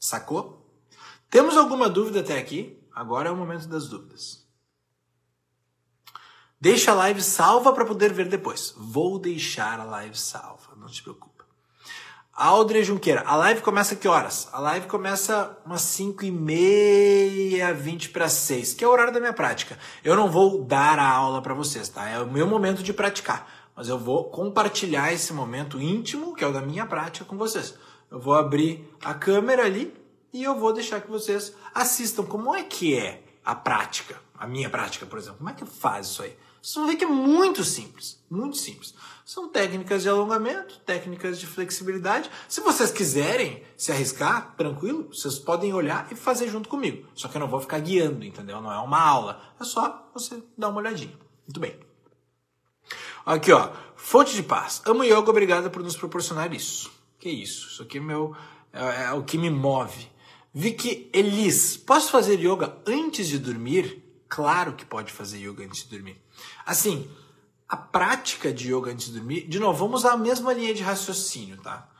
Sacou? 0.00 0.68
Temos 1.30 1.56
alguma 1.56 1.88
dúvida 1.88 2.18
até 2.18 2.36
aqui? 2.36 2.82
Agora 2.94 3.28
é 3.28 3.32
o 3.32 3.36
momento 3.36 3.66
das 3.66 3.88
dúvidas. 3.88 4.44
Deixa 6.60 6.92
a 6.92 6.94
live 6.94 7.20
salva 7.20 7.72
para 7.72 7.84
poder 7.84 8.12
ver 8.12 8.28
depois. 8.28 8.72
Vou 8.76 9.18
deixar 9.18 9.80
a 9.80 9.84
live 9.84 10.16
salva, 10.16 10.74
não 10.76 10.86
te 10.86 11.02
preocupe. 11.02 11.34
Aldre 12.32 12.82
Junqueira, 12.82 13.22
a 13.26 13.36
live 13.36 13.60
começa 13.60 13.94
que 13.94 14.08
horas? 14.08 14.48
A 14.52 14.58
live 14.58 14.88
começa 14.88 15.56
umas 15.64 15.82
5 15.82 16.24
e 16.24 16.32
meia, 16.32 17.72
20 17.72 18.10
para 18.10 18.28
6, 18.28 18.74
que 18.74 18.82
é 18.82 18.88
o 18.88 18.90
horário 18.90 19.12
da 19.12 19.20
minha 19.20 19.32
prática. 19.32 19.78
Eu 20.02 20.16
não 20.16 20.28
vou 20.28 20.64
dar 20.64 20.98
a 20.98 21.08
aula 21.08 21.40
para 21.40 21.54
vocês, 21.54 21.88
tá? 21.88 22.08
É 22.08 22.18
o 22.18 22.30
meu 22.30 22.46
momento 22.46 22.82
de 22.82 22.92
praticar. 22.92 23.48
Mas 23.76 23.88
eu 23.88 23.98
vou 23.98 24.30
compartilhar 24.30 25.12
esse 25.12 25.32
momento 25.32 25.80
íntimo, 25.80 26.34
que 26.34 26.42
é 26.42 26.46
o 26.46 26.52
da 26.52 26.60
minha 26.60 26.86
prática, 26.86 27.24
com 27.24 27.36
vocês. 27.36 27.74
Eu 28.10 28.18
vou 28.18 28.34
abrir 28.34 28.88
a 29.04 29.14
câmera 29.14 29.64
ali 29.64 29.94
e 30.34 30.42
eu 30.42 30.58
vou 30.58 30.72
deixar 30.72 31.00
que 31.00 31.08
vocês 31.08 31.54
assistam 31.72 32.24
como 32.24 32.52
é 32.52 32.64
que 32.64 32.98
é 32.98 33.22
a 33.44 33.54
prática. 33.54 34.20
A 34.36 34.48
minha 34.48 34.68
prática, 34.68 35.06
por 35.06 35.16
exemplo. 35.16 35.38
Como 35.38 35.48
é 35.48 35.52
que 35.52 35.64
faz 35.64 36.08
isso 36.08 36.24
aí? 36.24 36.36
Vocês 36.60 36.74
vão 36.74 36.86
ver 36.88 36.96
que 36.96 37.04
é 37.04 37.08
muito 37.08 37.62
simples. 37.62 38.20
Muito 38.28 38.56
simples. 38.56 38.94
São 39.24 39.48
técnicas 39.48 40.02
de 40.02 40.08
alongamento, 40.08 40.80
técnicas 40.80 41.38
de 41.38 41.46
flexibilidade. 41.46 42.28
Se 42.48 42.60
vocês 42.60 42.90
quiserem 42.90 43.62
se 43.76 43.92
arriscar, 43.92 44.56
tranquilo, 44.56 45.08
vocês 45.08 45.38
podem 45.38 45.72
olhar 45.72 46.08
e 46.10 46.16
fazer 46.16 46.48
junto 46.48 46.68
comigo. 46.68 47.06
Só 47.14 47.28
que 47.28 47.36
eu 47.36 47.40
não 47.40 47.48
vou 47.48 47.60
ficar 47.60 47.78
guiando, 47.78 48.24
entendeu? 48.24 48.60
Não 48.60 48.72
é 48.72 48.78
uma 48.80 49.00
aula. 49.00 49.40
É 49.60 49.64
só 49.64 50.10
você 50.12 50.42
dar 50.58 50.68
uma 50.68 50.80
olhadinha. 50.80 51.16
Muito 51.46 51.60
bem. 51.60 51.78
Aqui, 53.24 53.52
ó. 53.52 53.70
Fonte 53.94 54.34
de 54.34 54.42
paz. 54.42 54.82
Amo 54.84 55.04
yoga, 55.04 55.30
obrigada 55.30 55.70
por 55.70 55.82
nos 55.82 55.96
proporcionar 55.96 56.52
isso. 56.52 56.90
Que 57.20 57.30
isso? 57.30 57.68
Isso 57.68 57.82
aqui 57.84 57.98
é, 57.98 58.00
meu, 58.00 58.36
é, 58.72 59.04
é 59.04 59.12
o 59.12 59.22
que 59.22 59.38
me 59.38 59.48
move. 59.48 60.12
Vicky 60.56 61.10
Elis, 61.12 61.76
posso 61.76 62.12
fazer 62.12 62.38
yoga 62.38 62.78
antes 62.86 63.26
de 63.26 63.40
dormir? 63.40 64.04
Claro 64.28 64.74
que 64.74 64.84
pode 64.84 65.12
fazer 65.12 65.38
yoga 65.38 65.64
antes 65.64 65.82
de 65.82 65.88
dormir. 65.88 66.16
Assim, 66.64 67.10
a 67.68 67.76
prática 67.76 68.52
de 68.52 68.68
yoga 68.70 68.92
antes 68.92 69.06
de 69.08 69.14
dormir, 69.14 69.48
de 69.48 69.58
novo, 69.58 69.84
vamos 69.84 70.04
a 70.04 70.16
mesma 70.16 70.52
linha 70.52 70.72
de 70.72 70.80
raciocínio, 70.80 71.56
tá? 71.56 71.90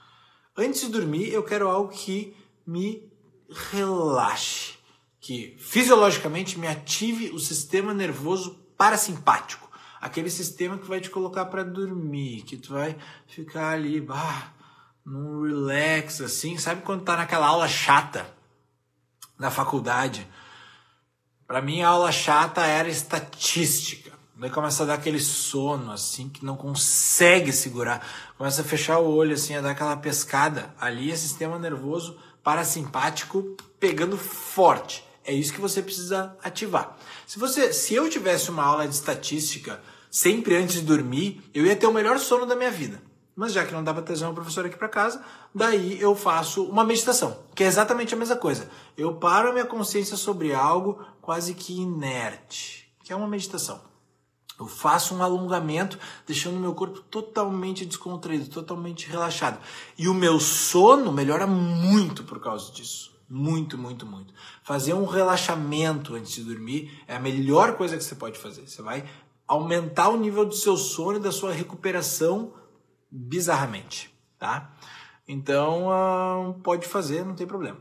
Antes 0.56 0.82
de 0.82 0.88
dormir, 0.88 1.32
eu 1.32 1.42
quero 1.42 1.68
algo 1.68 1.88
que 1.88 2.36
me 2.64 3.12
relaxe, 3.72 4.74
que 5.20 5.56
fisiologicamente 5.58 6.56
me 6.56 6.68
ative 6.68 7.30
o 7.30 7.40
sistema 7.40 7.92
nervoso 7.92 8.54
parasimpático, 8.78 9.68
aquele 10.00 10.30
sistema 10.30 10.78
que 10.78 10.86
vai 10.86 11.00
te 11.00 11.10
colocar 11.10 11.46
para 11.46 11.64
dormir, 11.64 12.42
que 12.42 12.56
tu 12.56 12.72
vai 12.72 12.96
ficar 13.26 13.70
ali, 13.70 14.00
bah, 14.00 14.54
num 15.04 15.42
relax 15.42 16.20
assim, 16.20 16.56
sabe 16.56 16.82
quando 16.82 17.02
tá 17.02 17.16
naquela 17.16 17.48
aula 17.48 17.66
chata 17.66 18.32
na 19.44 19.50
faculdade? 19.50 20.26
Para 21.46 21.60
mim 21.60 21.82
a 21.82 21.88
aula 21.88 22.10
chata 22.10 22.64
era 22.64 22.88
estatística. 22.88 24.10
Daí 24.36 24.50
começa 24.50 24.82
a 24.82 24.86
dar 24.86 24.94
aquele 24.94 25.20
sono, 25.20 25.92
assim, 25.92 26.30
que 26.30 26.44
não 26.44 26.56
consegue 26.56 27.52
segurar. 27.52 28.04
Começa 28.38 28.62
a 28.62 28.64
fechar 28.64 28.98
o 28.98 29.14
olho, 29.14 29.34
assim, 29.34 29.54
a 29.54 29.60
dar 29.60 29.72
aquela 29.72 29.96
pescada. 29.96 30.74
Ali 30.80 31.12
é 31.12 31.16
sistema 31.16 31.58
nervoso 31.58 32.18
parasimpático 32.42 33.54
pegando 33.78 34.16
forte. 34.16 35.04
É 35.24 35.32
isso 35.32 35.52
que 35.52 35.60
você 35.60 35.82
precisa 35.82 36.36
ativar. 36.42 36.96
Se 37.26 37.38
você, 37.38 37.72
se 37.72 37.94
eu 37.94 38.08
tivesse 38.08 38.50
uma 38.50 38.64
aula 38.64 38.88
de 38.88 38.94
estatística 38.94 39.80
sempre 40.10 40.56
antes 40.56 40.76
de 40.76 40.82
dormir, 40.82 41.42
eu 41.52 41.66
ia 41.66 41.76
ter 41.76 41.86
o 41.86 41.92
melhor 41.92 42.18
sono 42.18 42.46
da 42.46 42.56
minha 42.56 42.70
vida. 42.70 43.00
Mas 43.36 43.52
já 43.52 43.64
que 43.64 43.72
não 43.72 43.82
dá 43.82 43.92
para 43.92 44.02
trazer 44.02 44.24
uma 44.24 44.34
professora 44.34 44.68
aqui 44.68 44.76
para 44.76 44.88
casa, 44.88 45.24
daí 45.52 46.00
eu 46.00 46.14
faço 46.14 46.64
uma 46.64 46.84
meditação, 46.84 47.36
que 47.54 47.64
é 47.64 47.66
exatamente 47.66 48.14
a 48.14 48.16
mesma 48.16 48.36
coisa. 48.36 48.70
Eu 48.96 49.14
paro 49.16 49.50
a 49.50 49.52
minha 49.52 49.64
consciência 49.64 50.16
sobre 50.16 50.54
algo 50.54 51.04
quase 51.20 51.54
que 51.54 51.80
inerte, 51.80 52.88
que 53.02 53.12
é 53.12 53.16
uma 53.16 53.26
meditação. 53.26 53.80
Eu 54.58 54.68
faço 54.68 55.16
um 55.16 55.22
alongamento, 55.22 55.98
deixando 56.24 56.60
meu 56.60 56.74
corpo 56.74 57.00
totalmente 57.00 57.84
descontraído, 57.84 58.48
totalmente 58.48 59.08
relaxado. 59.08 59.58
E 59.98 60.08
o 60.08 60.14
meu 60.14 60.38
sono 60.38 61.10
melhora 61.12 61.44
muito 61.44 62.22
por 62.22 62.38
causa 62.38 62.70
disso. 62.70 63.12
Muito, 63.28 63.76
muito, 63.76 64.06
muito. 64.06 64.32
Fazer 64.62 64.94
um 64.94 65.06
relaxamento 65.06 66.14
antes 66.14 66.34
de 66.34 66.44
dormir 66.44 67.02
é 67.08 67.16
a 67.16 67.20
melhor 67.20 67.76
coisa 67.76 67.96
que 67.96 68.04
você 68.04 68.14
pode 68.14 68.38
fazer. 68.38 68.68
Você 68.68 68.80
vai 68.80 69.04
aumentar 69.46 70.08
o 70.08 70.16
nível 70.16 70.44
do 70.44 70.54
seu 70.54 70.76
sono 70.76 71.16
e 71.16 71.20
da 71.20 71.32
sua 71.32 71.52
recuperação 71.52 72.52
bizarramente, 73.16 74.12
tá? 74.38 74.74
Então, 75.26 75.88
uh, 75.88 76.54
pode 76.62 76.86
fazer, 76.86 77.24
não 77.24 77.34
tem 77.34 77.46
problema. 77.46 77.78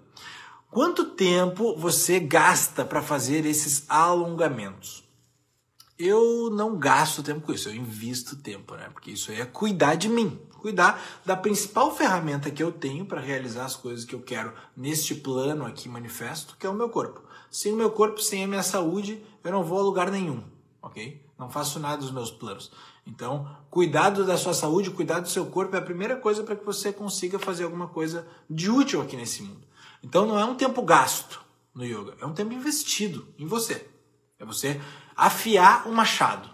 Quanto 0.69 1.05
tempo 1.05 1.75
você 1.77 2.19
gasta 2.19 2.85
para 2.85 3.01
fazer 3.01 3.45
esses 3.45 3.85
alongamentos? 3.89 5.03
eu 5.97 6.49
não 6.49 6.77
gasto 6.77 7.23
tempo 7.23 7.41
com 7.41 7.53
isso, 7.53 7.69
eu 7.69 7.75
invisto 7.75 8.35
tempo, 8.35 8.75
né? 8.75 8.89
Porque 8.91 9.11
isso 9.11 9.31
aí 9.31 9.39
é 9.39 9.45
cuidar 9.45 9.95
de 9.95 10.09
mim, 10.09 10.39
cuidar 10.57 11.01
da 11.25 11.35
principal 11.35 11.95
ferramenta 11.95 12.51
que 12.51 12.61
eu 12.63 12.71
tenho 12.71 13.05
para 13.05 13.21
realizar 13.21 13.65
as 13.65 13.75
coisas 13.75 14.03
que 14.03 14.15
eu 14.15 14.21
quero 14.21 14.53
neste 14.75 15.15
plano 15.15 15.65
aqui 15.65 15.87
manifesto, 15.87 16.57
que 16.57 16.65
é 16.65 16.69
o 16.69 16.73
meu 16.73 16.89
corpo. 16.89 17.21
Sem 17.49 17.71
o 17.71 17.75
meu 17.75 17.91
corpo, 17.91 18.19
sem 18.19 18.43
a 18.43 18.47
minha 18.47 18.63
saúde, 18.63 19.23
eu 19.43 19.51
não 19.51 19.63
vou 19.63 19.79
a 19.79 19.83
lugar 19.83 20.09
nenhum, 20.09 20.43
ok? 20.81 21.22
Não 21.43 21.49
faço 21.49 21.77
nada 21.79 21.97
dos 21.97 22.11
meus 22.11 22.31
planos. 22.31 22.71
Então, 23.05 23.47
cuidado 23.69 24.25
da 24.25 24.37
sua 24.37 24.53
saúde, 24.53 24.89
cuidar 24.89 25.19
do 25.19 25.27
seu 25.27 25.45
corpo 25.45 25.75
é 25.75 25.79
a 25.79 25.81
primeira 25.81 26.15
coisa 26.15 26.41
para 26.41 26.55
que 26.55 26.65
você 26.65 26.93
consiga 26.93 27.37
fazer 27.37 27.65
alguma 27.65 27.87
coisa 27.87 28.25
de 28.49 28.71
útil 28.71 29.01
aqui 29.01 29.17
nesse 29.17 29.43
mundo. 29.43 29.67
Então, 30.01 30.25
não 30.25 30.39
é 30.39 30.45
um 30.45 30.55
tempo 30.55 30.81
gasto 30.81 31.43
no 31.75 31.83
yoga, 31.83 32.15
é 32.21 32.25
um 32.25 32.33
tempo 32.33 32.53
investido 32.53 33.27
em 33.37 33.45
você. 33.45 33.85
É 34.39 34.45
você 34.45 34.79
afiar 35.15 35.85
o 35.87 35.91
machado. 35.91 36.49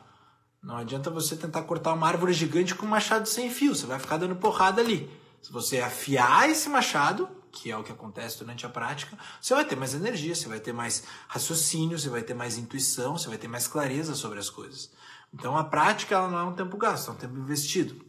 Não 0.61 0.77
adianta 0.77 1.09
você 1.11 1.35
tentar 1.35 1.61
cortar 1.63 1.93
uma 1.93 2.07
árvore 2.07 2.33
gigante 2.33 2.73
com 2.73 2.85
um 2.85 2.89
machado 2.89 3.27
sem 3.27 3.49
fio, 3.49 3.75
você 3.75 3.85
vai 3.85 3.99
ficar 3.99 4.17
dando 4.17 4.35
porrada 4.35 4.81
ali. 4.81 5.09
Se 5.41 5.51
você 5.51 5.79
afiar 5.79 6.49
esse 6.49 6.67
machado, 6.67 7.29
que 7.51 7.71
é 7.71 7.77
o 7.77 7.83
que 7.83 7.91
acontece 7.91 8.39
durante 8.39 8.65
a 8.65 8.69
prática, 8.69 9.17
você 9.41 9.53
vai 9.53 9.65
ter 9.65 9.75
mais 9.75 9.93
energia, 9.93 10.33
você 10.33 10.47
vai 10.47 10.59
ter 10.59 10.73
mais 10.73 11.03
raciocínio, 11.27 11.97
você 11.97 12.09
vai 12.09 12.21
ter 12.21 12.33
mais 12.33 12.57
intuição, 12.57 13.17
você 13.17 13.27
vai 13.27 13.37
ter 13.37 13.47
mais 13.47 13.67
clareza 13.67 14.15
sobre 14.15 14.39
as 14.39 14.49
coisas. 14.49 14.91
Então 15.33 15.57
a 15.57 15.63
prática 15.63 16.15
ela 16.15 16.27
não 16.27 16.39
é 16.39 16.43
um 16.43 16.55
tempo 16.55 16.77
gasto, 16.77 17.09
é 17.09 17.13
um 17.13 17.17
tempo 17.17 17.37
investido. 17.37 18.03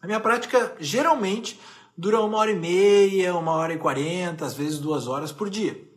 A 0.00 0.06
minha 0.06 0.20
prática 0.20 0.76
geralmente 0.78 1.60
dura 1.96 2.20
uma 2.20 2.38
hora 2.38 2.52
e 2.52 2.58
meia, 2.58 3.34
uma 3.34 3.52
hora 3.52 3.74
e 3.74 3.78
quarenta, 3.78 4.46
às 4.46 4.54
vezes 4.54 4.78
duas 4.78 5.08
horas 5.08 5.32
por 5.32 5.50
dia. 5.50 5.88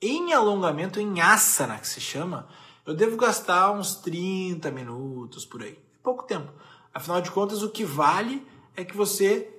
Em 0.00 0.32
alongamento, 0.32 1.00
em 1.00 1.20
asana, 1.20 1.78
que 1.78 1.88
se 1.88 2.00
chama, 2.00 2.48
eu 2.86 2.94
devo 2.94 3.16
gastar 3.16 3.72
uns 3.72 3.96
30 3.96 4.70
minutos 4.70 5.44
por 5.44 5.62
aí. 5.62 5.72
É 5.72 5.98
pouco 6.02 6.24
tempo. 6.24 6.52
Afinal 6.94 7.20
de 7.20 7.30
contas, 7.30 7.62
o 7.62 7.70
que 7.70 7.84
vale 7.84 8.46
é 8.74 8.84
que 8.84 8.96
você 8.96 9.55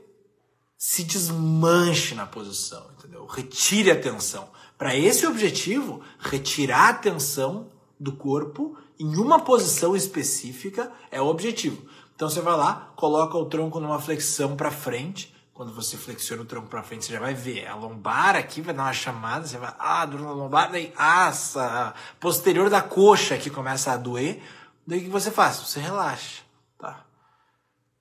se 0.77 1.03
desmanche 1.03 2.13
na 2.13 2.25
posição, 2.25 2.85
entendeu? 2.97 3.25
Retire 3.25 3.89
a 3.89 3.99
tensão. 3.99 4.47
Para 4.77 4.95
esse 4.95 5.25
objetivo, 5.25 6.01
retirar 6.19 6.89
a 6.89 6.93
tensão 6.93 7.71
do 7.99 8.11
corpo 8.11 8.77
em 8.99 9.15
uma 9.15 9.39
posição 9.39 9.95
específica 9.95 10.91
é 11.09 11.19
o 11.19 11.25
objetivo. 11.25 11.81
Então 12.15 12.29
você 12.29 12.41
vai 12.41 12.55
lá, 12.55 12.91
coloca 12.95 13.37
o 13.37 13.45
tronco 13.45 13.79
numa 13.79 13.99
flexão 13.99 14.55
para 14.55 14.71
frente, 14.71 15.35
quando 15.57 15.73
você 15.73 15.97
flexiona 15.97 16.43
o 16.43 16.45
tronco 16.45 16.67
para 16.67 16.83
frente, 16.83 17.05
você 17.05 17.13
já 17.13 17.19
vai 17.19 17.33
ver 17.33 17.65
a 17.65 17.73
lombar 17.73 18.35
aqui, 18.35 18.61
vai 18.61 18.75
dar 18.75 18.83
uma 18.83 18.93
chamada, 18.93 19.47
você 19.47 19.57
vai, 19.57 19.73
ah, 19.79 20.05
dor 20.05 20.21
na 20.21 20.31
lombar, 20.31 20.71
daí, 20.71 20.93
ah, 20.95 21.29
essa 21.29 21.95
posterior 22.19 22.69
da 22.69 22.79
coxa 22.79 23.33
aqui 23.33 23.49
começa 23.49 23.91
a 23.91 23.97
doer. 23.97 24.39
Daí 24.85 24.99
o 24.99 25.03
que 25.05 25.09
você 25.09 25.31
faz? 25.31 25.57
Você 25.57 25.79
relaxa, 25.79 26.43
tá? 26.77 27.03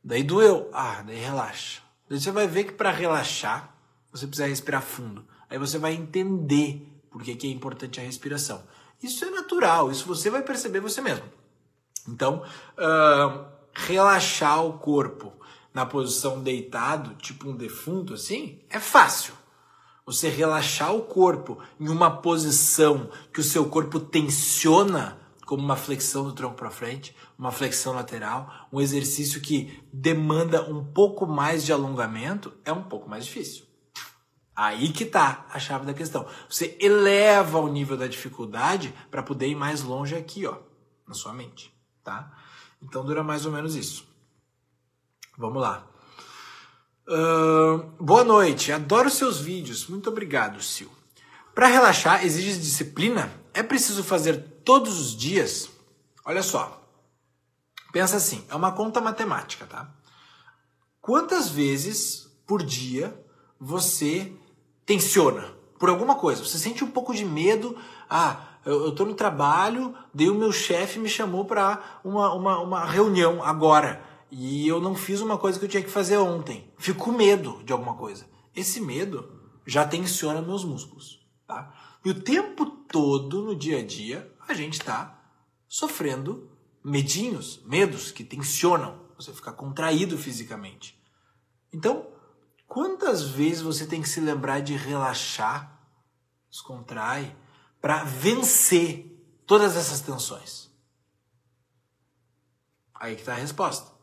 Daí 0.04 0.22
doeu, 0.22 0.68
ah, 0.70 1.02
daí 1.06 1.16
relaxa. 1.16 1.85
Você 2.08 2.30
vai 2.30 2.46
ver 2.46 2.64
que 2.64 2.72
para 2.72 2.90
relaxar, 2.90 3.74
você 4.12 4.26
precisa 4.26 4.48
respirar 4.48 4.82
fundo. 4.82 5.24
Aí 5.50 5.58
você 5.58 5.78
vai 5.78 5.94
entender 5.94 6.86
por 7.10 7.22
que, 7.22 7.34
que 7.34 7.46
é 7.46 7.50
importante 7.50 8.00
a 8.00 8.02
respiração. 8.02 8.62
Isso 9.02 9.24
é 9.24 9.30
natural, 9.30 9.90
isso 9.90 10.06
você 10.06 10.30
vai 10.30 10.42
perceber 10.42 10.80
você 10.80 11.00
mesmo. 11.00 11.24
Então, 12.08 12.42
uh, 12.78 13.44
relaxar 13.74 14.64
o 14.64 14.78
corpo 14.78 15.32
na 15.74 15.84
posição 15.84 16.42
deitado, 16.42 17.14
tipo 17.16 17.48
um 17.48 17.56
defunto 17.56 18.14
assim, 18.14 18.60
é 18.70 18.78
fácil. 18.78 19.34
Você 20.06 20.28
relaxar 20.28 20.94
o 20.94 21.02
corpo 21.02 21.58
em 21.80 21.88
uma 21.88 22.10
posição 22.10 23.10
que 23.32 23.40
o 23.40 23.44
seu 23.44 23.66
corpo 23.66 23.98
tensiona, 23.98 25.18
como 25.44 25.62
uma 25.62 25.76
flexão 25.76 26.24
do 26.24 26.32
tronco 26.32 26.54
para 26.54 26.70
frente, 26.70 27.14
uma 27.38 27.52
flexão 27.52 27.92
lateral, 27.92 28.68
um 28.72 28.80
exercício 28.80 29.40
que 29.40 29.82
demanda 29.92 30.62
um 30.70 30.84
pouco 30.84 31.26
mais 31.26 31.64
de 31.64 31.72
alongamento, 31.72 32.52
é 32.64 32.72
um 32.72 32.82
pouco 32.82 33.08
mais 33.08 33.26
difícil. 33.26 33.64
Aí 34.54 34.90
que 34.90 35.04
tá 35.04 35.46
a 35.50 35.58
chave 35.58 35.84
da 35.84 35.92
questão. 35.92 36.26
Você 36.48 36.78
eleva 36.80 37.58
o 37.58 37.68
nível 37.68 37.96
da 37.96 38.06
dificuldade 38.06 38.94
para 39.10 39.22
poder 39.22 39.48
ir 39.48 39.54
mais 39.54 39.82
longe 39.82 40.14
aqui, 40.14 40.46
ó, 40.46 40.56
na 41.06 41.12
sua 41.12 41.34
mente, 41.34 41.74
tá? 42.02 42.32
Então 42.82 43.04
dura 43.04 43.22
mais 43.22 43.44
ou 43.44 43.52
menos 43.52 43.74
isso. 43.74 44.06
Vamos 45.36 45.60
lá. 45.60 45.86
Uh, 47.06 47.78
boa 48.02 48.24
noite, 48.24 48.72
adoro 48.72 49.10
seus 49.10 49.38
vídeos. 49.38 49.86
Muito 49.86 50.08
obrigado, 50.08 50.62
Sil. 50.64 50.88
Para 51.54 51.68
relaxar, 51.68 52.24
exige 52.24 52.58
disciplina? 52.58 53.30
É 53.52 53.62
preciso 53.62 54.02
fazer 54.02 54.62
todos 54.64 54.98
os 54.98 55.14
dias? 55.14 55.70
Olha 56.24 56.42
só. 56.42 56.85
Pensa 57.96 58.18
assim, 58.18 58.44
é 58.50 58.54
uma 58.54 58.72
conta 58.72 59.00
matemática, 59.00 59.64
tá? 59.64 59.90
Quantas 61.00 61.48
vezes 61.48 62.30
por 62.46 62.62
dia 62.62 63.18
você 63.58 64.34
tensiona 64.84 65.54
por 65.78 65.88
alguma 65.88 66.14
coisa? 66.14 66.44
Você 66.44 66.58
sente 66.58 66.84
um 66.84 66.90
pouco 66.90 67.14
de 67.14 67.24
medo? 67.24 67.74
Ah, 68.10 68.48
eu, 68.66 68.90
estou 68.90 69.06
no 69.06 69.14
trabalho, 69.14 69.94
daí 70.12 70.28
o 70.28 70.34
meu 70.34 70.52
chefe 70.52 70.98
me 70.98 71.08
chamou 71.08 71.46
para 71.46 72.00
uma, 72.04 72.34
uma, 72.34 72.60
uma 72.60 72.84
reunião 72.84 73.42
agora 73.42 74.04
e 74.30 74.68
eu 74.68 74.78
não 74.78 74.94
fiz 74.94 75.22
uma 75.22 75.38
coisa 75.38 75.58
que 75.58 75.64
eu 75.64 75.68
tinha 75.70 75.82
que 75.82 75.88
fazer 75.88 76.18
ontem. 76.18 76.70
Fico 76.76 77.02
com 77.02 77.12
medo 77.12 77.62
de 77.64 77.72
alguma 77.72 77.94
coisa. 77.94 78.26
Esse 78.54 78.78
medo 78.78 79.40
já 79.64 79.86
tensiona 79.86 80.42
meus 80.42 80.66
músculos, 80.66 81.26
tá? 81.46 81.72
E 82.04 82.10
o 82.10 82.20
tempo 82.20 82.66
todo 82.66 83.40
no 83.40 83.56
dia 83.56 83.78
a 83.78 83.82
dia 83.82 84.30
a 84.46 84.52
gente 84.52 84.74
está 84.74 85.18
sofrendo 85.66 86.54
medinhos, 86.90 87.60
medos 87.64 88.10
que 88.10 88.24
tensionam. 88.24 89.04
Você 89.16 89.32
fica 89.32 89.52
contraído 89.52 90.16
fisicamente. 90.16 91.00
Então, 91.72 92.06
quantas 92.66 93.22
vezes 93.22 93.62
você 93.62 93.86
tem 93.86 94.02
que 94.02 94.08
se 94.08 94.20
lembrar 94.20 94.60
de 94.60 94.74
relaxar, 94.74 95.80
descontrai, 96.50 97.36
para 97.80 98.04
vencer 98.04 99.06
todas 99.46 99.76
essas 99.76 100.00
tensões? 100.00 100.70
Aí 102.94 103.14
que 103.14 103.22
está 103.22 103.32
a 103.32 103.36
resposta 103.36 103.96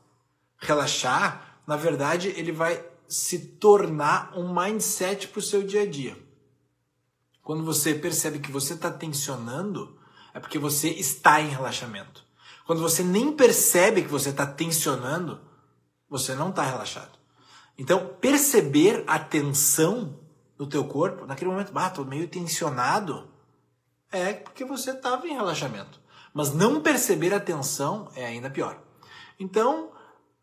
relaxar, 0.63 1.61
na 1.67 1.75
verdade, 1.75 2.29
ele 2.29 2.51
vai 2.51 2.83
se 3.07 3.37
tornar 3.39 4.33
um 4.37 4.53
mindset 4.53 5.27
para 5.27 5.39
o 5.39 5.41
seu 5.41 5.61
dia 5.61 5.81
a 5.81 5.85
dia. 5.85 6.17
Quando 7.41 7.63
você 7.63 7.93
percebe 7.93 8.39
que 8.39 8.51
você 8.51 8.73
está 8.73 8.89
tensionando, 8.89 9.99
é 10.33 10.39
porque 10.39 10.57
você 10.57 10.89
está 10.89 11.41
em 11.41 11.49
relaxamento. 11.49 12.25
Quando 12.65 12.81
você 12.81 13.03
nem 13.03 13.31
percebe 13.31 14.01
que 14.01 14.07
você 14.07 14.29
está 14.29 14.45
tensionando, 14.45 15.41
você 16.09 16.33
não 16.33 16.49
está 16.49 16.63
relaxado. 16.63 17.17
Então, 17.77 18.15
perceber 18.21 19.03
a 19.07 19.17
tensão 19.19 20.19
no 20.57 20.67
teu 20.67 20.85
corpo, 20.85 21.25
naquele 21.25 21.51
momento, 21.51 21.71
ah, 21.75 21.89
tô 21.89 22.05
meio 22.05 22.27
tensionado, 22.27 23.27
é 24.11 24.33
porque 24.33 24.63
você 24.63 24.91
estava 24.91 25.27
em 25.27 25.33
relaxamento. 25.33 25.99
Mas 26.33 26.53
não 26.53 26.81
perceber 26.81 27.33
a 27.33 27.39
tensão 27.39 28.09
é 28.15 28.25
ainda 28.25 28.49
pior. 28.49 28.79
Então, 29.39 29.91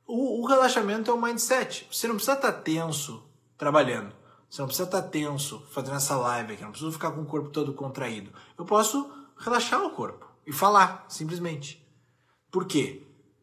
o, 0.07 0.43
o 0.43 0.47
relaxamento 0.47 1.11
é 1.11 1.15
o 1.15 1.21
mindset. 1.21 1.87
Você 1.91 2.07
não 2.07 2.17
precisa 2.17 2.37
estar 2.37 2.53
tenso 2.53 3.25
trabalhando. 3.57 4.15
Você 4.49 4.61
não 4.61 4.67
precisa 4.67 4.89
estar 4.89 5.03
tenso 5.03 5.65
fazendo 5.71 5.97
essa 5.97 6.17
live 6.17 6.53
aqui. 6.53 6.63
Eu 6.63 6.67
não 6.67 6.73
preciso 6.73 6.93
ficar 6.93 7.13
com 7.13 7.23
o 7.23 7.27
corpo 7.27 7.49
todo 7.51 7.73
contraído. 7.73 8.33
Eu 8.59 8.65
posso 8.65 9.09
relaxar 9.39 9.83
o 9.85 9.91
corpo 9.91 10.27
e 10.45 10.53
falar, 10.53 11.05
simplesmente. 11.09 11.80
Por 12.51 12.67
quê? 12.67 13.03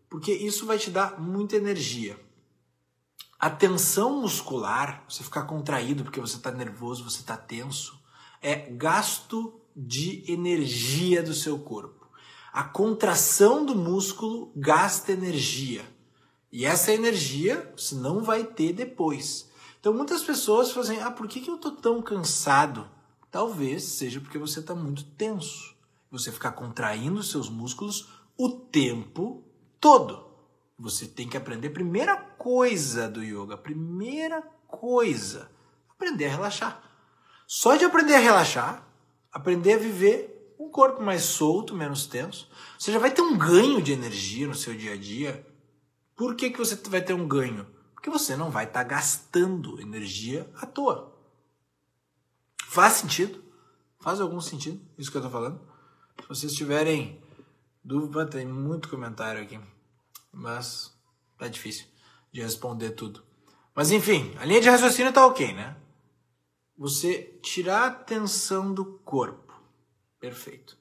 Porque 0.10 0.32
isso 0.32 0.66
vai 0.66 0.78
te 0.78 0.90
dar 0.90 1.20
muita 1.20 1.56
energia. 1.56 2.20
A 3.40 3.50
tensão 3.50 4.20
muscular, 4.22 5.04
você 5.08 5.24
ficar 5.24 5.44
contraído 5.44 6.04
porque 6.04 6.20
você 6.20 6.38
está 6.38 6.52
nervoso, 6.52 7.04
você 7.04 7.20
está 7.20 7.38
tenso, 7.38 8.00
é 8.42 8.70
gasto 8.72 9.62
de 9.76 10.24
energia 10.32 11.22
do 11.22 11.34
seu 11.34 11.60
corpo. 11.60 12.08
A 12.52 12.64
contração 12.64 13.64
do 13.64 13.76
músculo 13.76 14.52
gasta 14.56 15.12
energia. 15.12 15.86
E 16.52 16.66
essa 16.66 16.92
energia 16.92 17.72
você 17.78 17.94
não 17.94 18.24
vai 18.24 18.44
ter 18.44 18.74
depois. 18.74 19.48
Então 19.80 19.94
muitas 19.94 20.24
pessoas 20.24 20.72
fazem, 20.72 21.00
ah, 21.02 21.12
por 21.12 21.28
que, 21.28 21.40
que 21.40 21.50
eu 21.52 21.58
estou 21.58 21.74
tão 21.74 22.02
cansado? 22.02 22.90
Talvez 23.30 23.84
seja 23.84 24.20
porque 24.20 24.40
você 24.40 24.60
está 24.62 24.74
muito 24.74 25.04
tenso. 25.04 25.76
Você 26.10 26.32
ficar 26.32 26.54
contraindo 26.54 27.22
seus 27.22 27.50
músculos 27.50 28.08
o 28.38 28.50
tempo 28.50 29.44
todo. 29.80 30.26
Você 30.78 31.08
tem 31.08 31.28
que 31.28 31.38
aprender. 31.38 31.72
Primeira 31.72 32.16
coisa 32.16 33.10
do 33.10 33.24
yoga, 33.24 33.58
primeira 33.58 34.42
coisa, 34.68 35.50
aprender 35.90 36.26
a 36.26 36.32
relaxar. 36.32 36.84
Só 37.48 37.76
de 37.76 37.86
aprender 37.86 38.16
a 38.16 38.20
relaxar, 38.20 38.88
aprender 39.32 39.74
a 39.74 39.78
viver 39.78 40.56
um 40.60 40.70
corpo 40.70 41.02
mais 41.02 41.24
solto, 41.24 41.76
menos 41.76 42.06
tenso, 42.06 42.50
você 42.78 42.92
já 42.92 43.00
vai 43.00 43.12
ter 43.12 43.22
um 43.22 43.38
ganho 43.38 43.82
de 43.82 43.92
energia 43.94 44.48
no 44.48 44.56
seu 44.56 44.76
dia 44.76 44.94
a 44.94 44.98
dia 44.98 45.46
por 46.18 46.36
que, 46.36 46.50
que 46.50 46.58
você 46.58 46.76
vai 46.90 47.00
ter 47.00 47.14
um 47.14 47.28
ganho? 47.28 47.68
Porque 47.94 48.10
você 48.10 48.36
não 48.36 48.50
vai 48.50 48.66
estar 48.66 48.84
tá 48.84 48.90
gastando 48.90 49.80
energia 49.80 50.52
à 50.56 50.66
toa. 50.66 51.16
Faz 52.68 52.94
sentido? 52.94 53.44
Faz 54.00 54.20
algum 54.20 54.42
sentido 54.42 54.82
isso 54.98 55.12
que 55.12 55.18
eu 55.18 55.22
estou 55.22 55.32
falando? 55.32 55.62
Se 56.24 56.28
vocês 56.28 56.54
tiverem 56.54 57.22
dúvida, 57.88 58.26
tem 58.26 58.46
muito 58.46 58.90
comentário 58.90 59.42
aqui. 59.42 59.60
Mas 60.32 60.94
tá 61.38 61.48
difícil 61.48 61.88
de 62.32 62.42
responder 62.42 62.92
tudo. 62.92 63.24
Mas 63.74 63.92
enfim, 63.92 64.36
a 64.40 64.46
linha 64.46 64.60
de 64.60 64.70
raciocínio 64.70 65.14
tá 65.14 65.26
ok, 65.26 65.54
né? 65.54 65.78
Você 66.78 67.40
tirar 67.42 67.88
a 67.88 67.92
tensão 67.92 68.74
do 68.74 69.00
corpo. 69.00 69.54
Perfeito. 70.20 70.78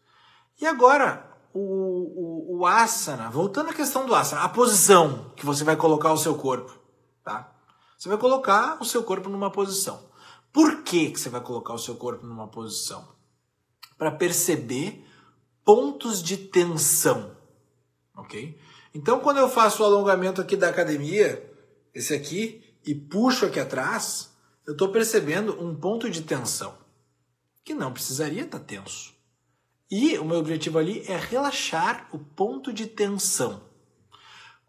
E 0.60 0.66
agora, 0.66 1.30
o, 1.54 1.60
o, 1.60 2.58
o 2.58 2.66
asana, 2.66 3.30
voltando 3.30 3.70
à 3.70 3.74
questão 3.74 4.04
do 4.06 4.14
asana, 4.14 4.42
a 4.42 4.48
posição 4.48 5.30
que 5.36 5.46
você 5.46 5.62
vai 5.62 5.76
colocar 5.76 6.12
o 6.12 6.18
seu 6.18 6.34
corpo, 6.34 6.78
tá? 7.22 7.54
Você 7.96 8.08
vai 8.08 8.18
colocar 8.18 8.78
o 8.80 8.84
seu 8.84 9.02
corpo 9.02 9.28
numa 9.28 9.50
posição. 9.50 10.10
Por 10.52 10.82
que, 10.82 11.10
que 11.10 11.20
você 11.20 11.28
vai 11.28 11.40
colocar 11.40 11.74
o 11.74 11.78
seu 11.78 11.94
corpo 11.96 12.26
numa 12.26 12.48
posição? 12.48 13.06
Para 13.96 14.10
perceber 14.10 15.06
pontos 15.66 16.22
de 16.22 16.36
tensão, 16.36 17.36
ok? 18.16 18.56
Então, 18.94 19.18
quando 19.18 19.38
eu 19.38 19.48
faço 19.48 19.82
o 19.82 19.84
alongamento 19.84 20.40
aqui 20.40 20.56
da 20.56 20.68
academia, 20.68 21.44
esse 21.92 22.14
aqui, 22.14 22.62
e 22.86 22.94
puxo 22.94 23.46
aqui 23.46 23.58
atrás, 23.58 24.30
eu 24.64 24.74
estou 24.74 24.90
percebendo 24.90 25.60
um 25.60 25.74
ponto 25.74 26.08
de 26.08 26.22
tensão 26.22 26.78
que 27.64 27.74
não 27.74 27.92
precisaria 27.92 28.44
estar 28.44 28.60
tá 28.60 28.64
tenso. 28.64 29.12
E 29.90 30.16
o 30.18 30.24
meu 30.24 30.38
objetivo 30.38 30.78
ali 30.78 31.02
é 31.08 31.16
relaxar 31.16 32.08
o 32.12 32.18
ponto 32.18 32.72
de 32.72 32.86
tensão. 32.86 33.60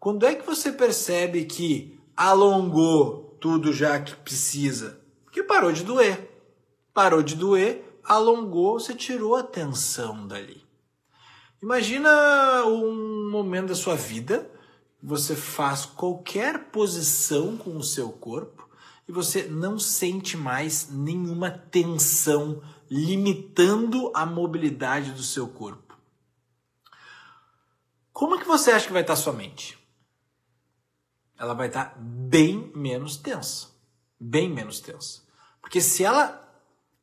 Quando 0.00 0.26
é 0.26 0.34
que 0.34 0.44
você 0.44 0.72
percebe 0.72 1.44
que 1.44 1.96
alongou 2.16 3.36
tudo 3.40 3.72
já 3.72 4.00
que 4.00 4.16
precisa? 4.16 5.00
Porque 5.24 5.44
parou 5.44 5.70
de 5.70 5.84
doer. 5.84 6.28
Parou 6.92 7.22
de 7.22 7.36
doer, 7.36 8.00
alongou, 8.02 8.80
você 8.80 8.94
tirou 8.94 9.36
a 9.36 9.44
tensão 9.44 10.26
dali. 10.26 10.67
Imagina 11.60 12.64
um 12.66 13.30
momento 13.30 13.68
da 13.68 13.74
sua 13.74 13.96
vida, 13.96 14.48
você 15.02 15.34
faz 15.34 15.84
qualquer 15.84 16.70
posição 16.70 17.56
com 17.56 17.76
o 17.76 17.82
seu 17.82 18.10
corpo 18.12 18.68
e 19.08 19.12
você 19.12 19.44
não 19.44 19.78
sente 19.78 20.36
mais 20.36 20.88
nenhuma 20.88 21.50
tensão 21.50 22.62
limitando 22.88 24.12
a 24.14 24.24
mobilidade 24.24 25.12
do 25.12 25.22
seu 25.22 25.48
corpo. 25.48 25.96
Como 28.12 28.36
é 28.36 28.38
que 28.38 28.46
você 28.46 28.70
acha 28.70 28.86
que 28.86 28.92
vai 28.92 29.02
estar 29.02 29.14
a 29.14 29.16
sua 29.16 29.32
mente? 29.32 29.78
Ela 31.38 31.54
vai 31.54 31.68
estar 31.68 31.94
bem 31.98 32.72
menos 32.74 33.16
tensa. 33.16 33.68
Bem 34.18 34.48
menos 34.48 34.80
tensa. 34.80 35.22
Porque 35.60 35.80
se 35.80 36.04
ela 36.04 36.44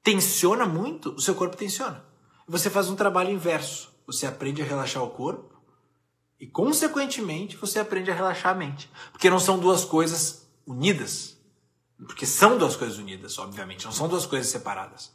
tensiona 0.04 0.66
muito, 0.66 1.12
o 1.12 1.22
seu 1.22 1.36
corpo 1.36 1.58
tensiona. 1.58 2.04
Você 2.48 2.70
faz 2.70 2.90
um 2.90 2.96
trabalho 2.96 3.32
inverso. 3.32 3.95
Você 4.06 4.26
aprende 4.26 4.62
a 4.62 4.66
relaxar 4.66 5.04
o 5.04 5.10
corpo 5.10 5.56
e, 6.40 6.48
consequentemente, 6.48 7.56
você 7.56 7.80
aprende 7.80 8.12
a 8.12 8.14
relaxar 8.14 8.52
a 8.52 8.56
mente. 8.56 8.90
Porque 9.12 9.30
não 9.30 9.40
são 9.40 9.58
duas 9.58 9.86
coisas 9.86 10.48
unidas. 10.66 11.38
Porque 11.98 12.26
são 12.26 12.58
duas 12.58 12.76
coisas 12.76 12.98
unidas, 12.98 13.38
obviamente. 13.40 13.86
Não 13.86 13.92
são 13.92 14.08
duas 14.08 14.26
coisas 14.26 14.52
separadas. 14.52 15.12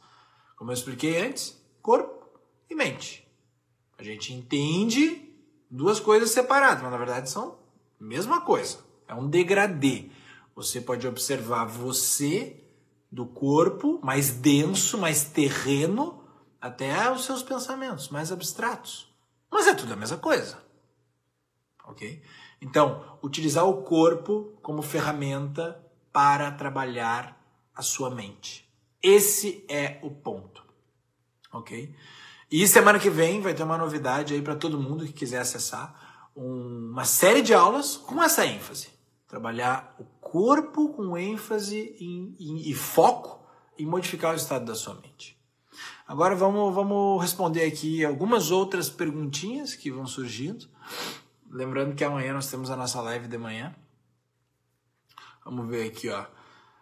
Como 0.55 0.71
eu 0.71 0.75
expliquei 0.75 1.25
antes, 1.25 1.59
corpo 1.81 2.39
e 2.69 2.75
mente. 2.75 3.27
A 3.97 4.03
gente 4.03 4.33
entende 4.33 5.29
duas 5.69 5.99
coisas 5.99 6.31
separadas, 6.31 6.81
mas 6.81 6.91
na 6.91 6.97
verdade 6.97 7.29
são 7.29 7.57
a 7.99 8.03
mesma 8.03 8.41
coisa. 8.41 8.79
É 9.07 9.13
um 9.13 9.29
degradê. 9.29 10.09
Você 10.55 10.81
pode 10.81 11.07
observar 11.07 11.65
você 11.65 12.61
do 13.11 13.25
corpo 13.25 13.99
mais 14.03 14.31
denso, 14.31 14.97
mais 14.97 15.23
terreno, 15.23 16.20
até 16.61 17.11
os 17.11 17.25
seus 17.25 17.41
pensamentos 17.41 18.09
mais 18.09 18.31
abstratos. 18.31 19.11
Mas 19.49 19.67
é 19.67 19.73
tudo 19.73 19.93
a 19.93 19.97
mesma 19.97 20.17
coisa. 20.17 20.63
Ok? 21.85 22.23
Então, 22.61 23.17
utilizar 23.23 23.65
o 23.65 23.81
corpo 23.81 24.53
como 24.61 24.83
ferramenta 24.83 25.83
para 26.13 26.51
trabalhar 26.51 27.37
a 27.75 27.81
sua 27.81 28.09
mente. 28.11 28.69
Esse 29.01 29.65
é 29.67 29.99
o 30.03 30.11
ponto, 30.11 30.63
ok? 31.51 31.95
E 32.51 32.67
semana 32.67 32.99
que 32.99 33.09
vem 33.09 33.41
vai 33.41 33.53
ter 33.53 33.63
uma 33.63 33.77
novidade 33.77 34.33
aí 34.33 34.41
para 34.41 34.55
todo 34.55 34.79
mundo 34.79 35.05
que 35.05 35.13
quiser 35.13 35.39
acessar 35.39 36.29
uma 36.35 37.03
série 37.03 37.41
de 37.41 37.53
aulas 37.53 37.97
com 37.97 38.21
essa 38.21 38.45
ênfase. 38.45 38.89
Trabalhar 39.27 39.95
o 39.97 40.03
corpo 40.19 40.89
com 40.89 41.17
ênfase 41.17 41.95
em, 41.99 42.35
em, 42.39 42.69
e 42.69 42.73
foco 42.73 43.43
em 43.77 43.85
modificar 43.85 44.33
o 44.33 44.37
estado 44.37 44.65
da 44.65 44.75
sua 44.75 44.93
mente. 44.95 45.40
Agora 46.07 46.35
vamos, 46.35 46.73
vamos 46.73 47.21
responder 47.21 47.65
aqui 47.65 48.03
algumas 48.03 48.51
outras 48.51 48.89
perguntinhas 48.89 49.75
que 49.75 49.91
vão 49.91 50.05
surgindo. 50.05 50.67
Lembrando 51.49 51.95
que 51.95 52.03
amanhã 52.03 52.33
nós 52.33 52.47
temos 52.47 52.69
a 52.69 52.75
nossa 52.75 53.01
live 53.01 53.27
de 53.27 53.37
manhã. 53.37 53.75
Vamos 55.43 55.67
ver 55.69 55.87
aqui, 55.87 56.09
ó. 56.09 56.25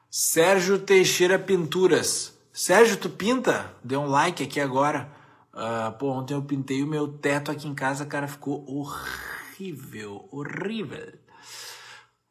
Sérgio 0.10 0.80
Teixeira 0.80 1.40
Pinturas. 1.40 2.38
Sérgio, 2.52 2.98
tu 2.98 3.10
pinta? 3.10 3.74
Dê 3.84 3.96
um 3.96 4.08
like 4.08 4.44
aqui 4.44 4.60
agora. 4.60 5.10
Uh, 5.54 5.92
pô, 5.98 6.12
ontem 6.12 6.34
eu 6.34 6.42
pintei 6.42 6.84
o 6.84 6.88
meu 6.88 7.08
teto 7.08 7.52
aqui 7.52 7.68
em 7.68 7.76
casa, 7.76 8.06
cara, 8.06 8.28
ficou 8.28 8.66
horrível, 8.68 10.28
horrível. 10.32 11.14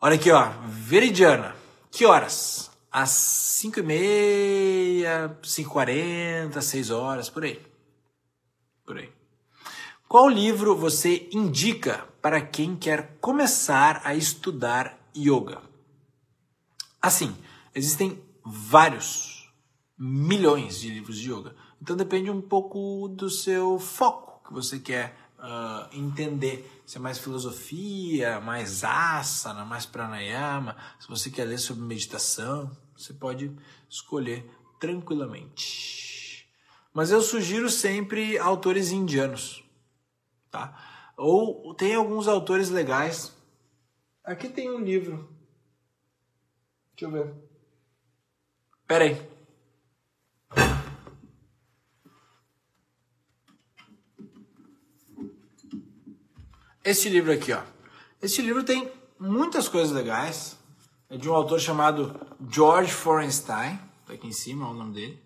Olha 0.01 0.15
aqui, 0.15 0.31
ó, 0.31 0.51
Veridiana. 0.67 1.55
Que 1.91 2.07
horas? 2.07 2.71
Às 2.91 3.11
5 3.11 3.81
e 3.81 3.83
meia, 3.83 5.39
5 5.43 5.71
40 5.71 6.61
6 6.61 6.91
horas, 6.91 7.29
por 7.29 7.45
aí. 7.45 7.61
Por 8.85 8.99
aí. 8.99 9.13
Qual 10.09 10.29
livro 10.29 10.75
você 10.75 11.29
indica 11.33 12.09
para 12.23 12.41
quem 12.41 12.75
quer 12.75 13.19
começar 13.21 14.01
a 14.05 14.15
estudar 14.15 14.99
yoga? 15.15 15.61
Assim, 17.01 17.37
Existem 17.79 18.21
vários, 18.45 19.49
milhões 19.97 20.81
de 20.81 20.91
livros 20.91 21.17
de 21.17 21.31
yoga. 21.31 21.55
Então 21.81 21.97
depende 21.97 22.29
um 22.29 22.41
pouco 22.41 23.07
do 23.07 23.31
seu 23.31 23.79
foco 23.79 24.43
que 24.45 24.53
você 24.53 24.81
quer 24.81 25.17
uh, 25.39 25.89
entender. 25.97 26.83
Se 26.85 26.97
é 26.97 27.01
mais 27.01 27.19
filosofia, 27.19 28.41
mais 28.41 28.85
asana, 28.85 29.65
mais 29.65 29.87
pranayama. 29.87 30.77
Se 30.99 31.09
você 31.09 31.31
quer 31.31 31.45
ler 31.45 31.59
sobre 31.59 31.85
meditação, 31.85 32.71
você 32.97 33.13
pode 33.13 33.55
escolher 33.89 34.49
tranquilamente. 34.81 36.49
Mas 36.93 37.11
eu 37.11 37.21
sugiro 37.21 37.71
sempre 37.71 38.39
autores 38.39 38.91
indianos, 38.91 39.63
tá? 40.51 41.13
Ou 41.17 41.75
tem 41.75 41.95
alguns 41.95 42.27
autores 42.27 42.71
legais. 42.71 43.37
Aqui 44.25 44.49
tem 44.49 44.71
um 44.71 44.81
livro. 44.81 45.29
Deixa 46.97 47.07
eu 47.07 47.11
ver. 47.11 47.35
Pera 48.87 49.05
aí. 49.05 49.38
Este 56.89 57.11
livro 57.11 57.31
aqui, 57.31 57.53
ó. 57.53 57.61
Este 58.23 58.41
livro 58.41 58.65
tem 58.65 58.91
muitas 59.21 59.69
coisas 59.69 59.93
legais. 59.93 60.57
É 61.11 61.19
de 61.19 61.29
um 61.29 61.35
autor 61.35 61.61
chamado 61.61 62.19
George 62.51 62.91
Forenstein. 62.91 63.79
Tá 64.07 64.15
aqui 64.15 64.27
em 64.27 64.33
cima 64.33 64.67
é 64.67 64.71
o 64.71 64.73
nome 64.73 64.95
dele. 64.95 65.23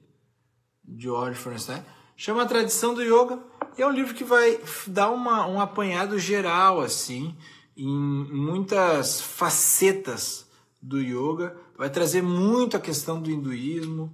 George 0.99 1.39
Forenstein. 1.39 1.81
Chama 2.17 2.43
a 2.43 2.47
Tradição 2.47 2.95
do 2.95 3.01
Yoga. 3.01 3.39
E 3.79 3.83
é 3.83 3.87
um 3.87 3.93
livro 3.93 4.13
que 4.13 4.25
vai 4.25 4.59
dar 4.89 5.13
uma, 5.13 5.47
um 5.47 5.61
apanhado 5.61 6.19
geral, 6.19 6.81
assim, 6.81 7.37
em 7.77 7.87
muitas 7.87 9.21
facetas 9.21 10.51
do 10.83 10.99
yoga 10.99 11.57
vai 11.79 11.89
trazer 11.89 12.23
muito 12.23 12.77
a 12.77 12.81
questão 12.81 13.23
do 13.23 13.31
hinduísmo. 13.31 14.13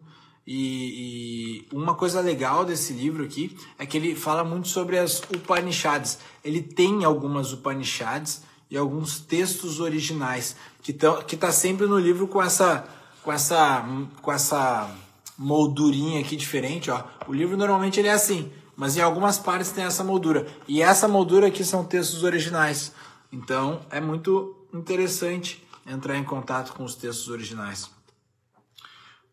E, 0.50 1.66
e, 1.70 1.76
uma 1.76 1.94
coisa 1.94 2.22
legal 2.22 2.64
desse 2.64 2.94
livro 2.94 3.22
aqui 3.22 3.54
é 3.78 3.84
que 3.84 3.98
ele 3.98 4.14
fala 4.14 4.42
muito 4.42 4.66
sobre 4.66 4.98
as 4.98 5.20
Upanishads. 5.20 6.18
Ele 6.42 6.62
tem 6.62 7.04
algumas 7.04 7.52
Upanishads 7.52 8.40
e 8.70 8.76
alguns 8.78 9.20
textos 9.20 9.78
originais 9.78 10.56
que 10.82 10.90
estão 10.90 11.20
que 11.22 11.36
tá 11.36 11.52
sempre 11.52 11.86
no 11.86 11.98
livro 11.98 12.26
com 12.26 12.42
essa 12.42 12.88
com 13.22 13.30
essa 13.30 13.84
com 14.22 14.32
essa 14.32 14.90
moldurinha 15.36 16.20
aqui 16.20 16.34
diferente, 16.34 16.90
ó. 16.90 17.04
O 17.26 17.34
livro 17.34 17.54
normalmente 17.54 18.00
ele 18.00 18.08
é 18.08 18.12
assim, 18.12 18.50
mas 18.74 18.96
em 18.96 19.02
algumas 19.02 19.38
partes 19.38 19.70
tem 19.70 19.84
essa 19.84 20.02
moldura. 20.02 20.46
E 20.66 20.80
essa 20.80 21.06
moldura 21.06 21.48
aqui 21.48 21.62
são 21.62 21.84
textos 21.84 22.24
originais. 22.24 22.90
Então 23.30 23.82
é 23.90 24.00
muito 24.00 24.56
interessante 24.72 25.62
entrar 25.86 26.16
em 26.16 26.24
contato 26.24 26.72
com 26.72 26.84
os 26.84 26.94
textos 26.94 27.28
originais. 27.28 27.97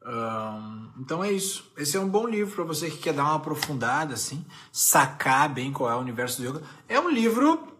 Um, 0.06 0.92
então 1.00 1.24
é 1.24 1.32
isso. 1.32 1.72
Esse 1.76 1.98
é 1.98 2.00
um 2.00 2.08
bom 2.08 2.28
livro 2.28 2.54
para 2.54 2.64
você 2.64 2.92
que 2.92 2.98
quer 2.98 3.14
dar 3.14 3.24
uma 3.24 3.36
aprofundada, 3.36 4.14
assim, 4.14 4.46
sacar 4.72 5.52
bem 5.52 5.72
qual 5.74 5.90
é 5.90 5.96
o 5.96 6.00
universo 6.00 6.42
do 6.42 6.48
yoga. 6.48 6.62
É 6.88 7.00
um 7.00 7.10
livro 7.10 7.76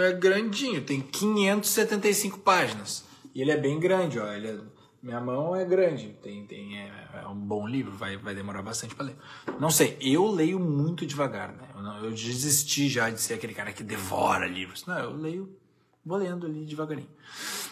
é 0.00 0.12
grandinho, 0.12 0.84
tem 0.84 1.00
575 1.00 2.38
páginas. 2.40 3.04
E 3.34 3.40
ele 3.40 3.50
é 3.50 3.56
bem 3.56 3.80
grande, 3.80 4.18
ó. 4.18 4.30
Ele 4.30 4.48
é, 4.48 4.58
minha 5.02 5.20
mão 5.20 5.56
é 5.56 5.64
grande, 5.64 6.14
tem, 6.22 6.44
tem, 6.44 6.78
é, 6.78 7.08
é 7.22 7.26
um 7.26 7.34
bom 7.34 7.66
livro, 7.66 7.92
vai, 7.92 8.18
vai 8.18 8.34
demorar 8.34 8.60
bastante 8.60 8.94
para 8.94 9.06
ler. 9.06 9.16
Não 9.58 9.70
sei, 9.70 9.96
eu 9.98 10.30
leio 10.30 10.60
muito 10.60 11.06
devagar, 11.06 11.52
né? 11.54 11.68
Eu, 11.74 11.82
não, 11.82 12.04
eu 12.04 12.10
desisti 12.10 12.88
já 12.88 13.08
de 13.08 13.18
ser 13.18 13.34
aquele 13.34 13.54
cara 13.54 13.72
que 13.72 13.82
devora 13.82 14.46
livros. 14.46 14.84
Não, 14.84 14.98
eu 14.98 15.16
leio, 15.16 15.56
vou 16.04 16.18
lendo 16.18 16.44
ali 16.44 16.66
devagarinho. 16.66 17.08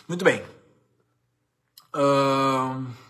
Muito 0.08 0.24
bem. 0.24 0.42
Uh... 1.94 3.07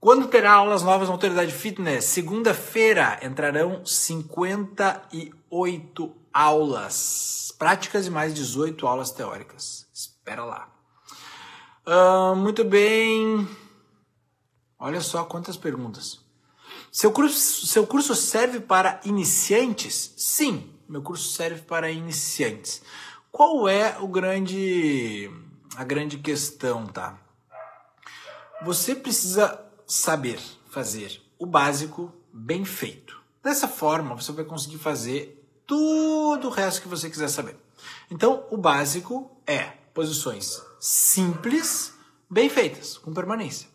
Quando 0.00 0.28
terá 0.28 0.52
aulas 0.52 0.84
novas 0.84 1.08
na 1.08 1.14
Autoridade 1.14 1.52
Fitness? 1.52 2.04
Segunda-feira 2.04 3.18
entrarão 3.20 3.84
58 3.84 6.16
aulas 6.32 7.52
práticas 7.58 8.06
e 8.06 8.10
mais 8.10 8.32
18 8.32 8.86
aulas 8.86 9.10
teóricas. 9.10 9.88
Espera 9.92 10.44
lá. 10.44 10.72
Uh, 11.84 12.36
muito 12.36 12.62
bem. 12.62 13.48
Olha 14.78 15.00
só 15.00 15.24
quantas 15.24 15.56
perguntas. 15.56 16.20
Seu 16.92 17.10
curso, 17.10 17.66
seu 17.66 17.84
curso 17.84 18.14
serve 18.14 18.60
para 18.60 19.00
iniciantes? 19.04 20.14
Sim, 20.16 20.72
meu 20.88 21.02
curso 21.02 21.32
serve 21.32 21.62
para 21.62 21.90
iniciantes. 21.90 22.82
qual 23.32 23.68
é 23.68 23.98
o 23.98 24.06
grande 24.06 25.28
a 25.76 25.82
grande 25.82 26.18
questão, 26.18 26.86
tá? 26.86 27.18
Você 28.62 28.94
precisa 28.94 29.67
saber 29.88 30.38
fazer 30.68 31.22
o 31.38 31.46
básico 31.46 32.12
bem 32.30 32.64
feito. 32.64 33.18
Dessa 33.42 33.66
forma, 33.66 34.14
você 34.14 34.30
vai 34.32 34.44
conseguir 34.44 34.76
fazer 34.76 35.42
tudo 35.66 36.48
o 36.48 36.50
resto 36.50 36.82
que 36.82 36.88
você 36.88 37.08
quiser 37.08 37.28
saber. 37.28 37.56
Então, 38.10 38.44
o 38.50 38.56
básico 38.56 39.30
é 39.46 39.62
posições 39.94 40.62
simples, 40.78 41.94
bem 42.30 42.50
feitas, 42.50 42.98
com 42.98 43.12
permanência. 43.12 43.68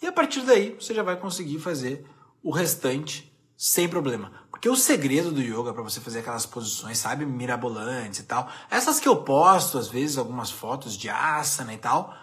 E 0.00 0.06
a 0.06 0.12
partir 0.12 0.42
daí, 0.42 0.76
você 0.78 0.94
já 0.94 1.02
vai 1.02 1.16
conseguir 1.16 1.58
fazer 1.58 2.06
o 2.42 2.50
restante 2.50 3.32
sem 3.56 3.88
problema. 3.88 4.32
Porque 4.50 4.68
o 4.68 4.76
segredo 4.76 5.32
do 5.32 5.40
yoga 5.40 5.74
para 5.74 5.82
você 5.82 6.00
fazer 6.00 6.20
aquelas 6.20 6.46
posições, 6.46 6.98
sabe, 6.98 7.26
mirabolantes 7.26 8.20
e 8.20 8.22
tal, 8.22 8.48
essas 8.70 9.00
que 9.00 9.08
eu 9.08 9.16
posto 9.16 9.78
às 9.78 9.88
vezes 9.88 10.16
algumas 10.16 10.50
fotos 10.50 10.96
de 10.96 11.08
asana 11.08 11.74
e 11.74 11.78
tal, 11.78 12.14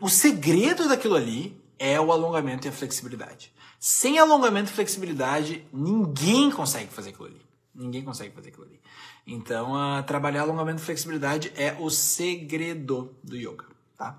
o 0.00 0.08
segredo 0.08 0.88
daquilo 0.88 1.14
ali 1.14 1.60
é 1.78 2.00
o 2.00 2.12
alongamento 2.12 2.66
e 2.66 2.70
a 2.70 2.72
flexibilidade. 2.72 3.52
Sem 3.78 4.18
alongamento 4.18 4.70
e 4.70 4.74
flexibilidade, 4.74 5.64
ninguém 5.72 6.50
consegue 6.50 6.92
fazer 6.92 7.10
aquilo 7.10 7.26
ali. 7.26 7.40
Ninguém 7.74 8.02
consegue 8.02 8.34
fazer 8.34 8.48
aquilo 8.48 8.64
ali. 8.64 8.80
Então, 9.26 9.74
uh, 9.74 10.02
trabalhar 10.02 10.42
alongamento 10.42 10.82
e 10.82 10.84
flexibilidade 10.84 11.52
é 11.54 11.76
o 11.78 11.88
segredo 11.90 13.14
do 13.22 13.36
yoga, 13.36 13.66
tá? 13.96 14.18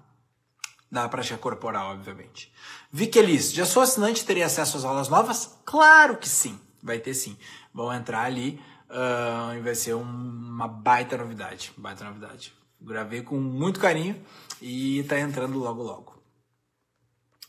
Da 0.89 1.09
prática 1.09 1.37
corporal, 1.37 1.93
obviamente. 1.93 2.53
Vicky 2.91 3.19
Elis, 3.19 3.51
já 3.51 3.65
sou 3.65 3.83
assinante 3.83 4.25
teria 4.25 4.45
acesso 4.45 4.77
às 4.77 4.85
aulas 4.85 5.09
novas? 5.09 5.59
Claro 5.65 6.17
que 6.17 6.29
sim, 6.29 6.57
vai 6.81 6.99
ter 6.99 7.13
sim. 7.13 7.37
Vão 7.73 7.93
entrar 7.93 8.23
ali 8.23 8.61
uh, 8.89 9.55
e 9.57 9.61
vai 9.61 9.75
ser 9.75 9.93
um, 9.95 10.03
uma 10.03 10.67
baita 10.67 11.17
novidade. 11.17 11.73
Baita 11.75 12.05
novidade. 12.05 12.53
Gravei 12.81 13.21
com 13.21 13.37
muito 13.37 13.79
carinho 13.79 14.23
e 14.61 15.03
tá 15.03 15.19
entrando 15.19 15.59
logo 15.59 15.83
logo. 15.83 16.18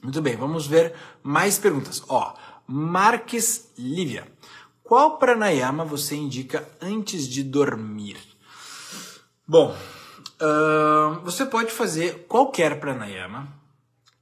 Muito 0.03 0.23
bem, 0.23 0.37
vamos 0.37 0.67
ver 0.67 0.95
mais 1.23 1.59
perguntas. 1.59 2.03
Ó, 2.09 2.35
Marques 2.67 3.71
Lívia. 3.77 4.27
Qual 4.83 5.19
pranayama 5.19 5.85
você 5.85 6.17
indica 6.17 6.69
antes 6.81 7.29
de 7.29 7.43
dormir? 7.43 8.17
Bom, 9.47 9.77
uh, 10.41 11.21
você 11.23 11.45
pode 11.45 11.71
fazer 11.71 12.27
qualquer 12.27 12.81
pranayama 12.81 13.49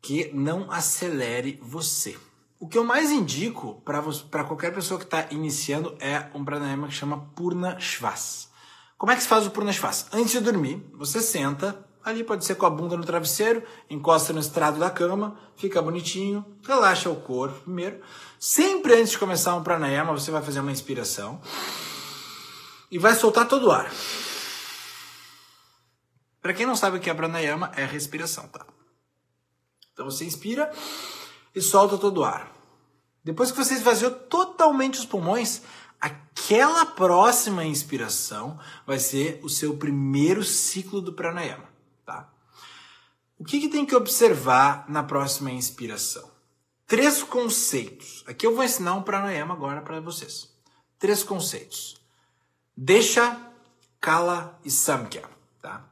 que 0.03 0.31
não 0.35 0.71
acelere 0.71 1.59
você. 1.63 2.19
O 2.59 2.67
que 2.67 2.77
eu 2.77 2.85
mais 2.85 3.11
indico 3.11 3.81
para 3.85 4.45
qualquer 4.45 4.75
pessoa 4.75 4.99
que 4.99 5.05
está 5.05 5.29
iniciando 5.31 5.97
é 6.01 6.27
um 6.35 6.45
pranayama 6.45 6.89
que 6.89 6.95
chama 6.95 7.31
Purna 7.37 7.79
Shvas. 7.79 8.49
Como 8.97 9.13
é 9.13 9.17
que 9.17 9.23
se 9.23 9.29
faz 9.29 9.47
o 9.47 9.51
Purna 9.51 9.73
Shvas? 9.73 10.09
Antes 10.13 10.33
de 10.33 10.41
dormir, 10.41 10.85
você 10.93 11.21
senta, 11.21 11.88
Ali 12.05 12.25
pode 12.25 12.45
ser 12.45 12.55
com 12.55 12.65
a 12.65 12.71
bunda 12.71 12.97
no 12.97 13.05
travesseiro, 13.05 13.63
encosta 13.91 14.33
no 14.33 14.41
estrado 14.41 14.79
da 14.79 14.91
cama, 14.91 15.39
fica 15.57 15.83
bonitinho, 15.83 16.45
relaxa 16.63 17.11
o 17.11 17.17
corpo 17.17 17.61
primeiro. 17.61 18.01
Sempre 18.39 18.95
antes 18.95 19.11
de 19.11 19.19
começar 19.19 19.55
um 19.55 19.63
pranayama, 19.63 20.13
você 20.13 20.31
vai 20.31 20.43
fazer 20.43 20.61
uma 20.61 20.73
inspiração 20.73 21.41
e 22.91 22.99
vai 22.99 23.15
soltar 23.15 23.47
todo 23.49 23.67
o 23.67 23.71
ar. 23.71 23.93
Para 26.41 26.55
quem 26.55 26.65
não 26.65 26.77
sabe 26.77 26.97
o 26.97 27.01
que 27.01 27.11
é 27.11 27.15
pranayama, 27.15 27.73
é 27.77 27.85
respiração, 27.85 28.49
tá? 28.49 28.65
Então 29.93 30.07
você 30.07 30.25
inspira 30.25 30.73
e 31.55 31.61
solta 31.61 31.99
todo 31.99 32.19
o 32.19 32.25
ar. 32.25 32.53
Depois 33.23 33.51
que 33.51 33.59
você 33.59 33.75
esvaziou 33.75 34.13
totalmente 34.13 34.99
os 34.99 35.05
pulmões, 35.05 35.61
aquela 36.01 36.87
próxima 36.87 37.65
inspiração 37.65 38.59
vai 38.87 38.99
ser 38.99 39.41
o 39.43 39.49
seu 39.51 39.77
primeiro 39.77 40.43
ciclo 40.45 41.03
do 41.03 41.13
pranayama. 41.13 41.68
O 43.39 43.45
que, 43.45 43.61
que 43.61 43.69
tem 43.69 43.87
que 43.87 43.95
observar 43.95 44.85
na 44.89 45.03
próxima 45.03 45.53
inspiração? 45.53 46.29
Três 46.87 47.23
conceitos. 47.23 48.25
Aqui 48.27 48.45
eu 48.45 48.55
vou 48.55 48.65
ensinar 48.65 48.95
um 48.95 49.03
pranayama 49.03 49.55
agora 49.55 49.81
para 49.81 50.01
vocês. 50.01 50.53
Três 50.99 51.23
conceitos. 51.23 51.97
Deixa, 52.77 53.41
kala 54.01 54.59
e 54.65 54.71
samkhya. 54.71 55.23
Tá? 55.63 55.89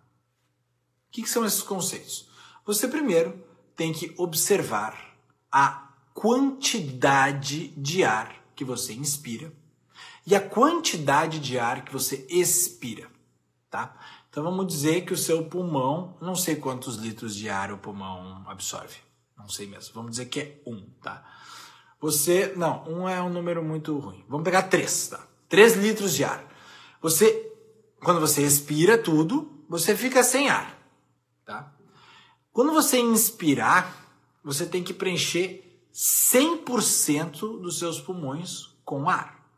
O 1.09 1.13
que, 1.13 1.23
que 1.23 1.31
são 1.31 1.45
esses 1.45 1.63
conceitos? 1.63 2.29
Você 2.65 2.89
primeiro 2.89 3.41
tem 3.77 3.93
que 3.93 4.13
observar 4.17 5.17
a 5.53 5.93
quantidade 6.13 7.69
de 7.69 8.03
ar 8.03 8.35
que 8.57 8.65
você 8.65 8.93
inspira 8.93 9.53
e 10.27 10.35
a 10.35 10.41
quantidade 10.41 11.39
de 11.39 11.59
ar 11.59 11.85
que 11.85 11.93
você 11.93 12.27
expira, 12.29 13.09
tá? 13.71 13.95
Então 14.37 14.45
vamos 14.45 14.67
dizer 14.67 15.07
que 15.07 15.15
o 15.15 15.17
seu 15.17 15.47
pulmão, 15.47 16.15
não 16.21 16.35
sei 16.35 16.57
quantos 16.57 16.97
litros 16.97 17.35
de 17.35 17.49
ar 17.49 17.73
o 17.73 17.79
pulmão 17.79 18.45
absorve, 18.47 18.99
não 19.35 19.49
sei 19.49 19.67
mesmo. 19.67 19.95
Vamos 19.95 20.11
dizer 20.11 20.27
que 20.27 20.41
é 20.41 20.63
um, 20.67 20.91
tá? 21.03 21.25
Você, 21.99 22.53
não, 22.55 22.87
um 22.87 23.09
é 23.09 23.23
um 23.23 23.31
número 23.31 23.65
muito 23.65 23.99
ruim. 23.99 24.23
Vamos 24.29 24.45
pegar 24.45 24.65
três, 24.65 25.09
tá? 25.09 25.27
Três 25.49 25.75
litros 25.75 26.13
de 26.13 26.23
ar. 26.23 26.45
Você, 27.01 27.51
quando 28.05 28.21
você 28.21 28.43
expira 28.43 28.99
tudo, 28.99 29.65
você 29.71 29.97
fica 29.97 30.23
sem 30.23 30.51
ar, 30.51 30.79
tá? 31.47 31.73
Quando 32.53 32.75
você 32.75 33.01
inspirar, 33.01 34.21
você 34.45 34.67
tem 34.67 34.85
que 34.85 34.93
preencher 34.93 35.81
100% 35.95 37.63
dos 37.63 37.79
seus 37.79 38.03
pulmões 38.03 38.67
com 38.85 39.09
ar. 39.09 39.49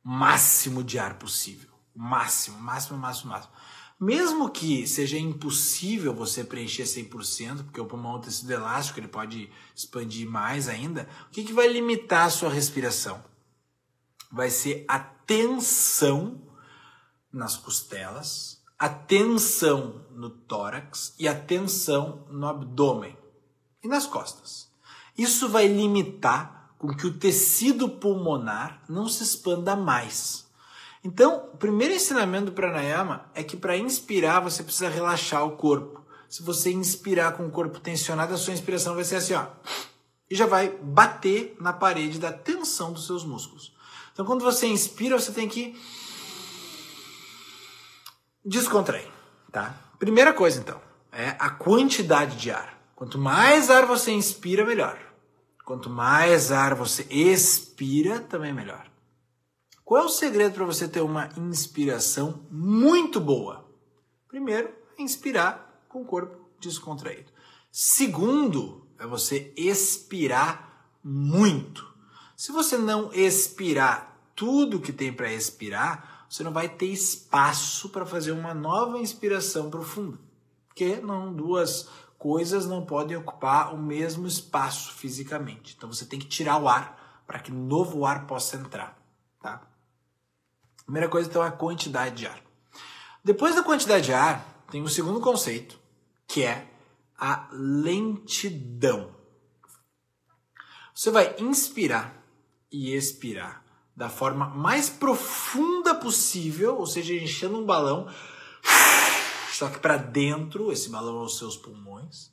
Máximo 0.00 0.84
de 0.84 0.96
ar 0.96 1.14
possível. 1.14 1.70
Máximo, 1.92 2.56
máximo, 2.60 2.96
máximo, 2.96 3.32
máximo. 3.32 3.52
Mesmo 4.00 4.48
que 4.48 4.86
seja 4.86 5.18
impossível 5.18 6.14
você 6.14 6.44
preencher 6.44 6.84
100%, 6.84 7.64
porque 7.64 7.80
o 7.80 7.86
pulmão 7.86 8.14
é 8.14 8.18
um 8.18 8.20
tecido 8.20 8.52
elástico, 8.52 9.00
ele 9.00 9.08
pode 9.08 9.50
expandir 9.74 10.28
mais 10.28 10.68
ainda, 10.68 11.08
o 11.26 11.30
que, 11.30 11.42
que 11.42 11.52
vai 11.52 11.66
limitar 11.66 12.26
a 12.26 12.30
sua 12.30 12.48
respiração? 12.48 13.24
Vai 14.30 14.50
ser 14.50 14.84
a 14.86 15.00
tensão 15.00 16.40
nas 17.32 17.56
costelas, 17.56 18.62
a 18.78 18.88
tensão 18.88 20.06
no 20.12 20.30
tórax 20.30 21.14
e 21.18 21.26
a 21.26 21.34
tensão 21.34 22.24
no 22.30 22.46
abdômen 22.46 23.18
e 23.82 23.88
nas 23.88 24.06
costas. 24.06 24.68
Isso 25.16 25.48
vai 25.48 25.66
limitar 25.66 26.72
com 26.78 26.94
que 26.94 27.06
o 27.06 27.18
tecido 27.18 27.88
pulmonar 27.88 28.84
não 28.88 29.08
se 29.08 29.24
expanda 29.24 29.74
mais. 29.74 30.47
Então, 31.08 31.48
o 31.54 31.56
primeiro 31.56 31.94
ensinamento 31.94 32.46
do 32.46 32.52
pranayama 32.52 33.30
é 33.34 33.42
que 33.42 33.56
para 33.56 33.78
inspirar 33.78 34.40
você 34.40 34.62
precisa 34.62 34.90
relaxar 34.90 35.42
o 35.42 35.56
corpo. 35.56 36.04
Se 36.28 36.42
você 36.42 36.70
inspirar 36.70 37.32
com 37.32 37.46
o 37.46 37.50
corpo 37.50 37.80
tensionado, 37.80 38.34
a 38.34 38.36
sua 38.36 38.52
inspiração 38.52 38.94
vai 38.94 39.04
ser 39.04 39.16
assim, 39.16 39.32
ó, 39.32 39.46
e 40.30 40.34
já 40.34 40.44
vai 40.44 40.68
bater 40.68 41.56
na 41.58 41.72
parede 41.72 42.18
da 42.18 42.30
tensão 42.30 42.92
dos 42.92 43.06
seus 43.06 43.24
músculos. 43.24 43.74
Então, 44.12 44.26
quando 44.26 44.44
você 44.44 44.66
inspira, 44.66 45.18
você 45.18 45.32
tem 45.32 45.48
que 45.48 45.80
descontrair, 48.44 49.08
tá? 49.50 49.74
Primeira 49.98 50.34
coisa, 50.34 50.60
então, 50.60 50.78
é 51.10 51.36
a 51.38 51.48
quantidade 51.48 52.36
de 52.36 52.50
ar. 52.50 52.78
Quanto 52.94 53.16
mais 53.16 53.70
ar 53.70 53.86
você 53.86 54.10
inspira, 54.10 54.62
melhor. 54.62 54.98
Quanto 55.64 55.88
mais 55.88 56.52
ar 56.52 56.74
você 56.74 57.06
expira, 57.08 58.20
também 58.20 58.52
melhor. 58.52 58.88
Qual 59.88 60.02
é 60.02 60.04
o 60.04 60.10
segredo 60.10 60.52
para 60.52 60.66
você 60.66 60.86
ter 60.86 61.00
uma 61.00 61.30
inspiração 61.34 62.46
muito 62.50 63.18
boa? 63.18 63.64
Primeiro, 64.28 64.70
é 64.98 65.02
inspirar 65.02 65.82
com 65.88 66.02
o 66.02 66.04
corpo 66.04 66.36
descontraído. 66.60 67.32
Segundo, 67.72 68.86
é 68.98 69.06
você 69.06 69.50
expirar 69.56 70.92
muito. 71.02 71.90
Se 72.36 72.52
você 72.52 72.76
não 72.76 73.10
expirar 73.14 74.14
tudo 74.36 74.78
que 74.78 74.92
tem 74.92 75.10
para 75.10 75.32
expirar, 75.32 76.26
você 76.28 76.44
não 76.44 76.52
vai 76.52 76.68
ter 76.68 76.88
espaço 76.88 77.88
para 77.88 78.04
fazer 78.04 78.32
uma 78.32 78.52
nova 78.52 78.98
inspiração 78.98 79.70
profunda. 79.70 80.18
Porque 80.66 80.96
não 80.96 81.32
duas 81.32 81.88
coisas 82.18 82.66
não 82.66 82.84
podem 82.84 83.16
ocupar 83.16 83.74
o 83.74 83.78
mesmo 83.78 84.26
espaço 84.26 84.92
fisicamente. 84.92 85.74
Então 85.74 85.90
você 85.90 86.04
tem 86.04 86.18
que 86.18 86.26
tirar 86.26 86.58
o 86.58 86.68
ar 86.68 87.22
para 87.26 87.38
que 87.38 87.50
novo 87.50 88.04
ar 88.04 88.26
possa 88.26 88.58
entrar, 88.58 88.94
tá? 89.40 89.66
Primeira 90.88 91.06
coisa, 91.10 91.28
então, 91.28 91.44
é 91.44 91.48
a 91.48 91.52
quantidade 91.52 92.16
de 92.16 92.26
ar. 92.26 92.42
Depois 93.22 93.54
da 93.54 93.62
quantidade 93.62 94.06
de 94.06 94.14
ar, 94.14 94.64
tem 94.70 94.80
o 94.80 94.88
segundo 94.88 95.20
conceito, 95.20 95.78
que 96.26 96.42
é 96.42 96.66
a 97.14 97.46
lentidão. 97.52 99.14
Você 100.94 101.10
vai 101.10 101.36
inspirar 101.38 102.24
e 102.72 102.94
expirar 102.94 103.62
da 103.94 104.08
forma 104.08 104.48
mais 104.48 104.88
profunda 104.88 105.94
possível, 105.94 106.78
ou 106.78 106.86
seja, 106.86 107.12
enchendo 107.12 107.58
um 107.58 107.66
balão, 107.66 108.08
só 109.52 109.68
que 109.68 109.78
para 109.80 109.98
dentro, 109.98 110.72
esse 110.72 110.88
balão 110.88 111.18
aos 111.18 111.36
seus 111.36 111.54
pulmões. 111.54 112.32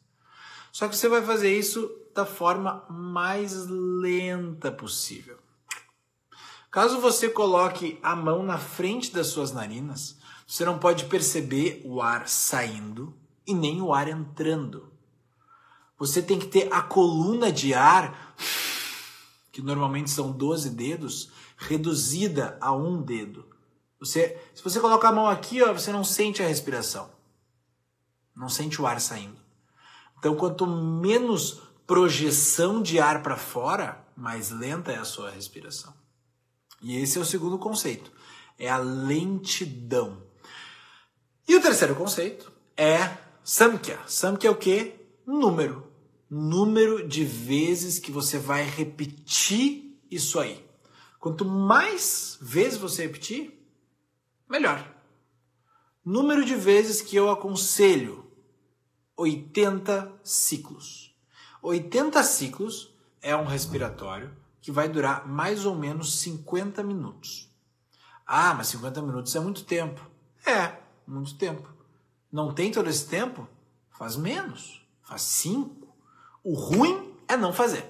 Só 0.71 0.87
que 0.87 0.95
você 0.95 1.09
vai 1.09 1.21
fazer 1.21 1.53
isso 1.53 1.93
da 2.13 2.25
forma 2.25 2.85
mais 2.89 3.67
lenta 3.67 4.71
possível. 4.71 5.43
Caso 6.75 6.99
você 6.99 7.29
coloque 7.29 7.97
a 8.03 8.13
mão 8.13 8.43
na 8.43 8.57
frente 8.57 9.09
das 9.13 9.27
suas 9.27 9.53
narinas, 9.53 10.17
Você 10.45 10.65
não 10.65 10.77
pode 10.77 11.05
perceber 11.05 11.81
o 11.85 12.01
ar 12.01 12.27
saindo 12.27 13.17
e 13.47 13.53
nem 13.53 13.81
o 13.81 13.93
ar 13.93 14.09
entrando. 14.09 14.91
Você 15.97 16.21
tem 16.21 16.37
que 16.37 16.47
ter 16.47 16.67
a 16.71 16.81
coluna 16.81 17.49
de 17.49 17.73
ar, 17.73 18.35
que 19.53 19.61
normalmente 19.61 20.11
são 20.11 20.33
12 20.33 20.71
dedos, 20.71 21.31
reduzida 21.57 22.57
a 22.59 22.75
um 22.75 23.01
dedo. 23.01 23.45
Você, 23.97 24.37
se 24.53 24.61
você 24.61 24.79
colocar 24.81 25.09
a 25.09 25.13
mão 25.13 25.27
aqui, 25.27 25.63
ó, 25.63 25.71
você 25.71 25.93
não 25.93 26.03
sente 26.03 26.43
a 26.43 26.47
respiração. 26.47 27.09
Não 28.35 28.49
sente 28.49 28.81
o 28.81 28.85
ar 28.85 28.99
saindo. 28.99 29.39
Então, 30.19 30.35
quanto 30.35 30.67
menos 30.67 31.61
projeção 31.87 32.83
de 32.83 32.99
ar 32.99 33.23
para 33.23 33.37
fora, 33.37 34.05
mais 34.15 34.51
lenta 34.51 34.91
é 34.91 34.97
a 34.97 35.05
sua 35.05 35.31
respiração. 35.31 36.04
E 36.85 36.97
esse 36.97 37.17
é 37.17 37.21
o 37.21 37.25
segundo 37.25 37.57
conceito. 37.57 38.11
É 38.59 38.69
a 38.69 38.77
lentidão. 38.77 40.21
E 41.47 41.55
o 41.55 41.61
terceiro 41.61 41.95
conceito 41.95 42.51
é 42.77 43.09
Samkhya. 43.43 43.99
Samkhya 44.05 44.49
é 44.49 44.51
o 44.51 44.55
quê? 44.55 44.93
Número. 45.25 45.91
Número 46.29 47.07
de 47.07 47.25
vezes 47.25 47.97
que 47.97 48.11
você 48.11 48.37
vai 48.37 48.63
repetir 48.63 49.99
isso 50.11 50.39
aí. 50.39 50.63
Quanto 51.19 51.43
mais 51.43 52.37
vezes 52.39 52.77
você 52.77 53.01
repetir, 53.01 53.67
melhor. 54.47 54.87
Número 56.05 56.45
de 56.45 56.53
vezes 56.53 57.01
que 57.01 57.15
eu 57.15 57.31
aconselho: 57.31 58.31
80 59.17 60.19
ciclos. 60.23 61.15
80 61.63 62.21
ciclos 62.21 62.93
é 63.23 63.35
um 63.35 63.45
respiratório 63.45 64.44
que 64.65 64.71
vai 64.71 64.89
durar 64.89 65.27
mais 65.27 65.63
ou 65.63 65.75
menos 65.75 66.19
50 66.19 66.81
minutos. 66.81 67.53
Ah, 68.25 68.53
mas 68.55 68.67
50 68.67 69.01
minutos 69.01 69.35
é 69.35 69.39
muito 69.39 69.63
tempo. 69.63 70.01
É, 70.43 70.79
muito 71.07 71.37
tempo 71.37 71.75
não 72.35 72.53
tem 72.53 72.69
todo 72.69 72.89
esse 72.89 73.07
tempo, 73.07 73.47
faz 73.91 74.17
menos, 74.17 74.85
faz 75.01 75.21
cinco. 75.21 75.95
O 76.43 76.53
ruim 76.53 77.13
é 77.29 77.37
não 77.37 77.53
fazer, 77.53 77.89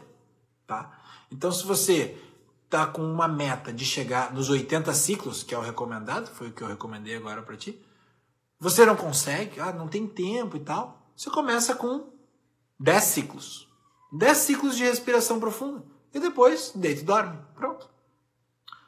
tá? 0.67 1.01
Então, 1.31 1.51
se 1.51 1.65
você 1.65 2.15
tá 2.69 2.85
com 2.85 3.01
uma 3.01 3.27
meta 3.27 3.73
de 3.73 3.83
chegar 3.83 4.31
nos 4.31 4.47
80 4.47 4.93
ciclos, 4.93 5.41
que 5.41 5.55
é 5.55 5.57
o 5.57 5.63
recomendado, 5.63 6.27
foi 6.27 6.49
o 6.49 6.51
que 6.51 6.61
eu 6.61 6.67
recomendei 6.67 7.15
agora 7.15 7.41
para 7.41 7.57
ti, 7.57 7.83
você 8.59 8.85
não 8.85 8.95
consegue, 8.95 9.59
ah, 9.59 9.73
não 9.73 9.87
tem 9.87 10.05
tempo 10.05 10.57
e 10.57 10.59
tal, 10.59 11.09
você 11.15 11.31
começa 11.31 11.73
com 11.73 12.13
10 12.79 13.03
ciclos. 13.03 13.67
10 14.13 14.37
ciclos 14.37 14.77
de 14.77 14.83
respiração 14.83 15.39
profunda. 15.39 15.83
E 16.15 16.19
depois 16.19 16.71
deita 16.73 17.01
e 17.01 17.03
dorme. 17.03 17.37
Pronto. 17.53 17.89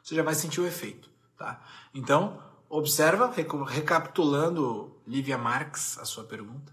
Você 0.02 0.14
já 0.14 0.22
vai 0.22 0.34
sentir 0.34 0.62
o 0.62 0.66
efeito, 0.66 1.10
tá? 1.36 1.62
Então, 1.92 2.42
observa, 2.70 3.30
recapitulando 3.66 4.98
Lívia 5.06 5.36
Marx, 5.36 5.98
a 5.98 6.06
sua 6.06 6.24
pergunta. 6.24 6.72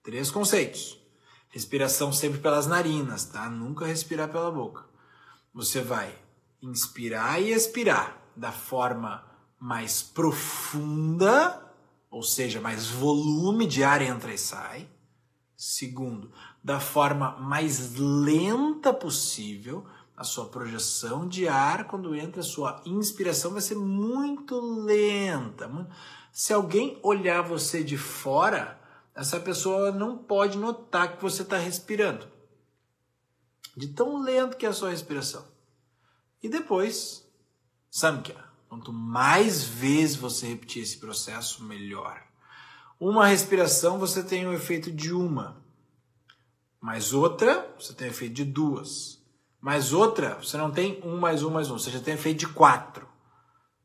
Três 0.00 0.30
conceitos. 0.30 0.96
Respiração 1.48 2.12
sempre 2.12 2.38
pelas 2.38 2.68
narinas, 2.68 3.24
tá? 3.24 3.50
Nunca 3.50 3.84
respirar 3.84 4.28
pela 4.28 4.52
boca. 4.52 4.84
Você 5.52 5.80
vai 5.80 6.16
inspirar 6.62 7.42
e 7.42 7.50
expirar 7.50 8.16
da 8.36 8.52
forma 8.52 9.24
mais 9.58 10.00
profunda, 10.00 11.68
ou 12.08 12.22
seja, 12.22 12.60
mais 12.60 12.88
volume 12.88 13.66
de 13.66 13.82
ar 13.82 14.00
entra 14.02 14.32
e 14.32 14.38
sai. 14.38 14.88
Segundo, 15.56 16.32
da 16.62 16.78
forma 16.78 17.32
mais 17.38 17.96
lenta 17.96 18.92
possível, 18.92 19.86
a 20.16 20.24
sua 20.24 20.46
projeção 20.46 21.26
de 21.26 21.48
ar 21.48 21.86
quando 21.86 22.14
entra, 22.14 22.40
a 22.40 22.44
sua 22.44 22.82
inspiração 22.84 23.52
vai 23.52 23.62
ser 23.62 23.76
muito 23.76 24.60
lenta. 24.60 25.70
Se 26.32 26.52
alguém 26.52 26.98
olhar 27.02 27.42
você 27.42 27.82
de 27.82 27.96
fora, 27.96 28.78
essa 29.14 29.40
pessoa 29.40 29.90
não 29.90 30.18
pode 30.18 30.58
notar 30.58 31.16
que 31.16 31.22
você 31.22 31.42
está 31.42 31.56
respirando. 31.56 32.26
De 33.76 33.88
tão 33.88 34.22
lento 34.22 34.56
que 34.56 34.66
é 34.66 34.68
a 34.68 34.74
sua 34.74 34.90
respiração. 34.90 35.44
E 36.42 36.48
depois, 36.48 37.26
Samkhya. 37.90 38.50
Quanto 38.68 38.92
mais 38.92 39.64
vezes 39.64 40.14
você 40.14 40.46
repetir 40.46 40.82
esse 40.82 40.98
processo, 40.98 41.64
melhor. 41.64 42.22
Uma 43.00 43.26
respiração 43.26 43.98
você 43.98 44.22
tem 44.22 44.46
o 44.46 44.52
efeito 44.52 44.92
de 44.92 45.12
uma, 45.12 45.60
mais 46.80 47.12
outra 47.12 47.74
você 47.78 47.92
tem 47.92 48.08
efeito 48.08 48.34
de 48.34 48.44
duas, 48.44 49.22
mais 49.60 49.92
outra 49.92 50.36
você 50.36 50.56
não 50.56 50.70
tem 50.70 51.00
um 51.04 51.18
mais 51.18 51.42
um 51.42 51.50
mais 51.50 51.70
um, 51.70 51.78
você 51.78 51.90
já 51.90 52.00
tem 52.00 52.14
efeito 52.14 52.40
de 52.40 52.48
quatro. 52.48 53.08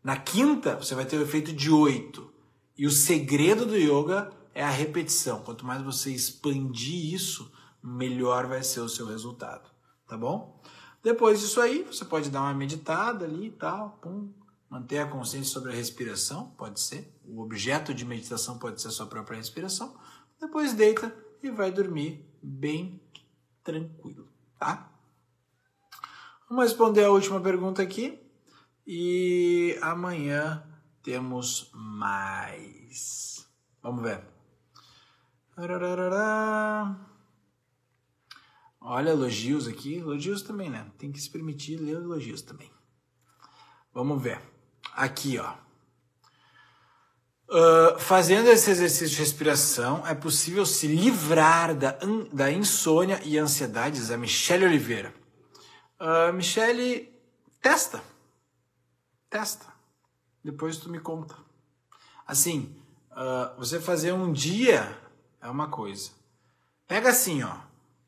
Na 0.04 0.18
quinta 0.18 0.76
você 0.76 0.96
vai 0.96 1.06
ter 1.06 1.18
o 1.18 1.24
efeito 1.24 1.52
de 1.52 1.72
oito. 1.72 2.32
E 2.78 2.86
o 2.86 2.92
segredo 2.92 3.66
do 3.66 3.76
yoga 3.76 4.32
é 4.54 4.64
a 4.64 4.70
repetição. 4.70 5.42
Quanto 5.42 5.66
mais 5.66 5.82
você 5.82 6.12
expandir 6.12 7.14
isso, 7.14 7.52
melhor 7.82 8.48
vai 8.48 8.64
ser 8.64 8.82
o 8.82 8.90
seu 8.90 9.06
resultado, 9.06 9.70
tá 10.08 10.18
bom? 10.18 10.62
Depois 11.04 11.40
disso 11.40 11.62
aí, 11.62 11.84
você 11.84 12.04
pode 12.04 12.30
dar 12.30 12.42
uma 12.42 12.54
meditada 12.54 13.26
ali 13.26 13.48
e 13.48 13.52
tal, 13.52 14.00
pum, 14.02 14.34
manter 14.68 14.98
a 14.98 15.08
consciência 15.08 15.54
sobre 15.54 15.72
a 15.72 15.76
respiração, 15.76 16.50
pode 16.58 16.80
ser. 16.80 17.16
O 17.24 17.42
objeto 17.42 17.94
de 17.94 18.04
meditação 18.04 18.58
pode 18.58 18.82
ser 18.82 18.88
a 18.88 18.92
sua 18.92 19.06
própria 19.06 19.38
respiração. 19.38 19.96
Depois 20.42 20.74
deita 20.74 21.16
e 21.44 21.52
vai 21.52 21.72
dormir 21.72 22.25
bem 22.46 23.02
tranquilo, 23.64 24.28
tá? 24.60 24.92
Vamos 26.48 26.66
responder 26.66 27.04
a 27.06 27.12
última 27.12 27.42
pergunta 27.42 27.82
aqui 27.82 28.20
e 28.86 29.78
amanhã 29.82 30.64
temos 31.02 31.72
mais. 31.74 33.50
Vamos 33.82 34.04
ver. 34.04 34.24
Olha, 38.80 39.10
elogios 39.10 39.68
aqui. 39.68 39.96
Elogios 39.96 40.44
também, 40.44 40.70
né? 40.70 40.92
Tem 41.00 41.12
que 41.12 41.20
se 41.20 41.30
permitir 41.30 41.78
ler 41.78 41.96
elogios 41.96 42.44
também. 42.44 42.72
Vamos 43.92 44.22
ver. 44.22 44.40
Aqui, 44.94 45.40
ó. 45.40 45.65
Uh, 47.48 48.00
fazendo 48.00 48.50
esse 48.50 48.72
exercício 48.72 49.10
de 49.10 49.20
respiração, 49.20 50.06
é 50.08 50.16
possível 50.16 50.66
se 50.66 50.88
livrar 50.88 51.76
da, 51.76 51.96
da 52.34 52.52
insônia 52.52 53.22
e 53.24 53.38
ansiedade, 53.38 54.00
diz 54.00 54.10
a 54.10 54.18
Michele 54.18 54.66
Oliveira. 54.66 55.14
Uh, 56.00 56.34
Michele, 56.34 57.14
testa. 57.62 58.04
Testa. 59.30 59.68
Depois 60.44 60.78
tu 60.78 60.90
me 60.90 61.00
conta. 61.00 61.36
Assim, 62.26 62.76
uh, 63.12 63.56
você 63.58 63.80
fazer 63.80 64.12
um 64.12 64.34
dia 64.34 64.98
é 65.40 65.48
uma 65.48 65.68
coisa. 65.68 66.12
Pega 66.88 67.10
assim, 67.10 67.44
ó. 67.44 67.58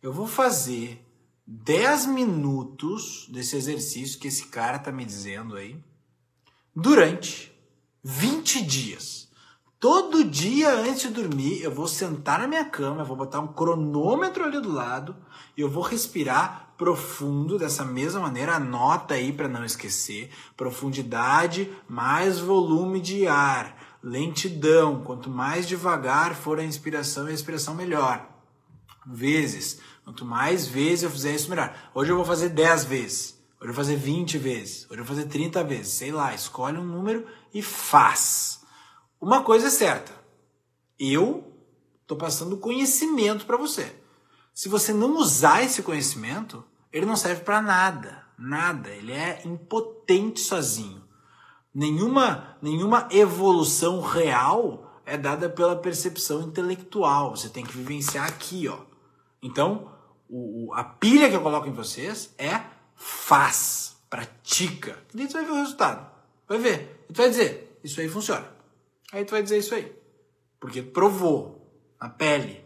Eu 0.01 0.11
vou 0.11 0.27
fazer 0.27 1.03
10 1.45 2.07
minutos 2.07 3.27
desse 3.29 3.55
exercício 3.55 4.19
que 4.19 4.27
esse 4.27 4.47
cara 4.47 4.79
tá 4.79 4.91
me 4.91 5.05
dizendo 5.05 5.55
aí 5.55 5.79
durante 6.75 7.51
20 8.03 8.65
dias. 8.65 9.26
Todo 9.79 10.23
dia 10.23 10.73
antes 10.73 11.03
de 11.03 11.09
dormir, 11.09 11.61
eu 11.61 11.69
vou 11.69 11.87
sentar 11.87 12.39
na 12.39 12.47
minha 12.47 12.65
cama, 12.65 13.01
eu 13.01 13.05
vou 13.05 13.15
botar 13.15 13.39
um 13.39 13.53
cronômetro 13.53 14.43
ali 14.43 14.59
do 14.59 14.71
lado 14.71 15.15
e 15.55 15.61
eu 15.61 15.69
vou 15.69 15.83
respirar 15.83 16.73
profundo 16.75 17.59
dessa 17.59 17.85
mesma 17.85 18.21
maneira. 18.21 18.55
Anota 18.55 19.13
aí 19.13 19.31
para 19.31 19.47
não 19.47 19.63
esquecer. 19.63 20.31
Profundidade 20.55 21.71
mais 21.87 22.39
volume 22.39 22.99
de 22.99 23.27
ar. 23.27 23.77
Lentidão. 24.01 25.03
Quanto 25.03 25.29
mais 25.29 25.67
devagar 25.67 26.33
for 26.33 26.59
a 26.59 26.63
inspiração 26.63 27.27
e 27.27 27.31
a 27.31 27.35
expiração, 27.35 27.75
melhor. 27.75 28.27
Vezes. 29.05 29.79
Quanto 30.03 30.25
mais 30.25 30.65
vezes 30.65 31.03
eu 31.03 31.11
fizer 31.11 31.35
isso, 31.35 31.51
melhor. 31.51 31.71
Hoje 31.93 32.11
eu 32.11 32.15
vou 32.15 32.25
fazer 32.25 32.49
10 32.49 32.85
vezes. 32.85 33.39
Hoje 33.61 33.69
eu 33.69 33.73
vou 33.75 33.83
fazer 33.83 33.95
20 33.95 34.39
vezes. 34.39 34.87
Hoje 34.89 35.01
eu 35.01 35.05
vou 35.05 35.15
fazer 35.15 35.27
30 35.27 35.63
vezes. 35.63 35.93
Sei 35.93 36.11
lá, 36.11 36.33
escolhe 36.33 36.79
um 36.79 36.83
número 36.83 37.27
e 37.53 37.61
faz. 37.61 38.65
Uma 39.19 39.43
coisa 39.43 39.67
é 39.67 39.71
certa. 39.71 40.11
Eu 40.99 41.53
estou 42.01 42.17
passando 42.17 42.57
conhecimento 42.57 43.45
para 43.45 43.57
você. 43.57 43.95
Se 44.53 44.69
você 44.69 44.93
não 44.93 45.17
usar 45.17 45.63
esse 45.63 45.83
conhecimento, 45.83 46.63
ele 46.91 47.05
não 47.05 47.15
serve 47.15 47.43
para 47.43 47.61
nada. 47.61 48.23
Nada. 48.37 48.89
Ele 48.89 49.11
é 49.11 49.41
impotente 49.45 50.39
sozinho. 50.39 51.03
Nenhuma, 51.73 52.57
nenhuma 52.61 53.07
evolução 53.11 54.01
real 54.01 55.01
é 55.05 55.17
dada 55.17 55.49
pela 55.49 55.75
percepção 55.75 56.41
intelectual. 56.41 57.35
Você 57.35 57.49
tem 57.49 57.65
que 57.65 57.77
vivenciar 57.77 58.27
aqui, 58.27 58.67
ó. 58.67 58.79
Então, 59.41 59.91
o, 60.29 60.73
a 60.73 60.83
pilha 60.83 61.29
que 61.29 61.35
eu 61.35 61.41
coloco 61.41 61.67
em 61.67 61.73
vocês 61.73 62.33
é 62.37 62.61
faz, 62.95 63.95
pratica. 64.09 64.97
E 65.13 65.17
daí 65.17 65.27
você 65.27 65.33
vai 65.33 65.45
ver 65.45 65.51
o 65.51 65.61
resultado. 65.61 66.11
Vai 66.47 66.57
ver. 66.57 67.05
E 67.09 67.13
tu 67.13 67.17
vai 67.17 67.29
dizer, 67.29 67.79
isso 67.83 68.01
aí 68.01 68.09
funciona. 68.09 68.56
Aí 69.13 69.23
tu 69.23 69.31
vai 69.31 69.43
dizer 69.43 69.57
isso 69.57 69.73
aí. 69.73 69.95
Porque 70.59 70.81
provou 70.81 71.71
na 71.99 72.09
pele. 72.09 72.65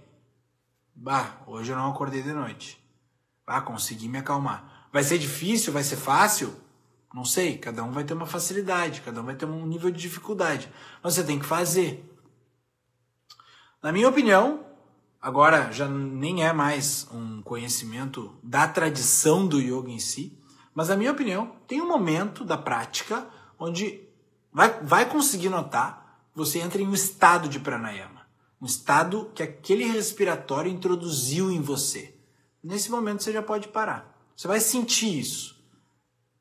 Bah, 0.95 1.41
hoje 1.47 1.71
eu 1.71 1.75
não 1.75 1.91
acordei 1.91 2.21
de 2.21 2.33
noite. 2.33 2.81
Ah, 3.45 3.61
consegui 3.61 4.07
me 4.07 4.17
acalmar. 4.17 4.87
Vai 4.91 5.03
ser 5.03 5.17
difícil? 5.17 5.73
Vai 5.73 5.83
ser 5.83 5.97
fácil? 5.97 6.55
Não 7.13 7.25
sei, 7.25 7.57
cada 7.57 7.83
um 7.83 7.91
vai 7.91 8.05
ter 8.05 8.13
uma 8.13 8.25
facilidade, 8.25 9.01
cada 9.01 9.21
um 9.21 9.25
vai 9.25 9.35
ter 9.35 9.45
um 9.45 9.65
nível 9.65 9.91
de 9.91 9.99
dificuldade. 9.99 10.71
Mas 11.03 11.15
você 11.15 11.23
tem 11.23 11.37
que 11.37 11.45
fazer. 11.45 12.07
Na 13.83 13.91
minha 13.91 14.07
opinião, 14.07 14.65
agora 15.19 15.71
já 15.71 15.87
nem 15.89 16.45
é 16.45 16.53
mais 16.53 17.07
um 17.11 17.41
conhecimento 17.41 18.33
da 18.41 18.67
tradição 18.67 19.45
do 19.45 19.59
yoga 19.59 19.89
em 19.89 19.99
si, 19.99 20.37
mas 20.73 20.87
na 20.87 20.95
minha 20.95 21.11
opinião, 21.11 21.55
tem 21.67 21.81
um 21.81 21.87
momento 21.87 22.45
da 22.45 22.57
prática 22.57 23.27
onde 23.59 24.07
vai, 24.53 24.81
vai 24.81 25.09
conseguir 25.09 25.49
notar, 25.49 26.00
você 26.33 26.59
entra 26.59 26.81
em 26.81 26.87
um 26.87 26.93
estado 26.93 27.49
de 27.49 27.59
pranayama, 27.59 28.25
um 28.61 28.65
estado 28.65 29.31
que 29.35 29.43
aquele 29.43 29.85
respiratório 29.85 30.71
introduziu 30.71 31.51
em 31.51 31.61
você. 31.61 32.15
Nesse 32.63 32.91
momento 32.91 33.23
você 33.23 33.31
já 33.31 33.41
pode 33.41 33.67
parar. 33.67 34.15
Você 34.35 34.47
vai 34.47 34.59
sentir 34.59 35.19
isso. 35.19 35.59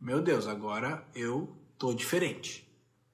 Meu 0.00 0.22
Deus, 0.22 0.46
agora 0.46 1.06
eu 1.14 1.54
tô 1.78 1.92
diferente. 1.92 2.66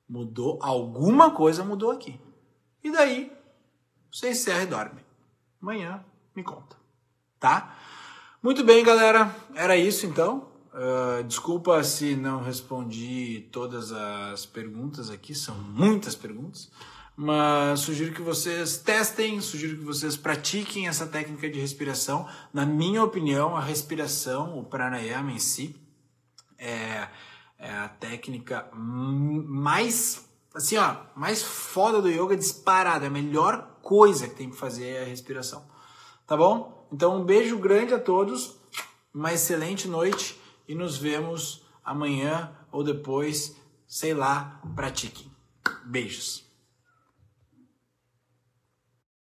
Mudou, 0.08 0.58
alguma 0.62 1.32
coisa 1.32 1.64
mudou 1.64 1.90
aqui. 1.90 2.20
E 2.82 2.92
daí, 2.92 3.32
você 4.12 4.30
encerra 4.30 4.62
e 4.62 4.66
dorme. 4.66 5.00
Amanhã 5.60 6.04
me 6.34 6.44
conta, 6.44 6.76
tá? 7.40 7.76
Muito 8.42 8.62
bem, 8.62 8.84
galera. 8.84 9.34
Era 9.54 9.76
isso 9.76 10.06
então. 10.06 10.48
Uh, 10.76 11.24
desculpa 11.24 11.82
se 11.82 12.14
não 12.14 12.42
respondi 12.42 13.48
todas 13.50 13.92
as 13.92 14.44
perguntas 14.44 15.08
aqui, 15.08 15.34
são 15.34 15.54
muitas 15.54 16.14
perguntas, 16.14 16.70
mas 17.16 17.80
sugiro 17.80 18.12
que 18.12 18.20
vocês 18.20 18.76
testem, 18.76 19.40
sugiro 19.40 19.78
que 19.78 19.84
vocês 19.84 20.18
pratiquem 20.18 20.86
essa 20.86 21.06
técnica 21.06 21.48
de 21.48 21.58
respiração. 21.58 22.28
Na 22.52 22.66
minha 22.66 23.02
opinião, 23.02 23.56
a 23.56 23.60
respiração, 23.60 24.58
o 24.58 24.64
pranayama 24.64 25.32
em 25.32 25.38
si, 25.38 25.74
é, 26.58 27.08
é 27.58 27.72
a 27.72 27.88
técnica 27.88 28.68
mais, 28.74 30.28
assim, 30.54 30.76
ó, 30.76 30.94
mais 31.16 31.42
foda 31.42 32.02
do 32.02 32.10
yoga 32.10 32.36
disparada. 32.36 33.06
É 33.06 33.08
a 33.08 33.10
melhor 33.10 33.78
coisa 33.80 34.28
que 34.28 34.34
tem 34.34 34.50
que 34.50 34.56
fazer 34.56 34.88
é 34.88 35.02
a 35.04 35.06
respiração. 35.06 35.64
Tá 36.26 36.36
bom? 36.36 36.86
Então, 36.92 37.18
um 37.18 37.24
beijo 37.24 37.56
grande 37.56 37.94
a 37.94 37.98
todos, 37.98 38.60
uma 39.14 39.32
excelente 39.32 39.88
noite 39.88 40.44
e 40.68 40.74
nos 40.74 40.96
vemos 40.96 41.62
amanhã 41.84 42.52
ou 42.70 42.82
depois, 42.82 43.56
sei 43.86 44.14
lá, 44.14 44.60
pratiquem. 44.74 45.30
Beijos. 45.84 46.45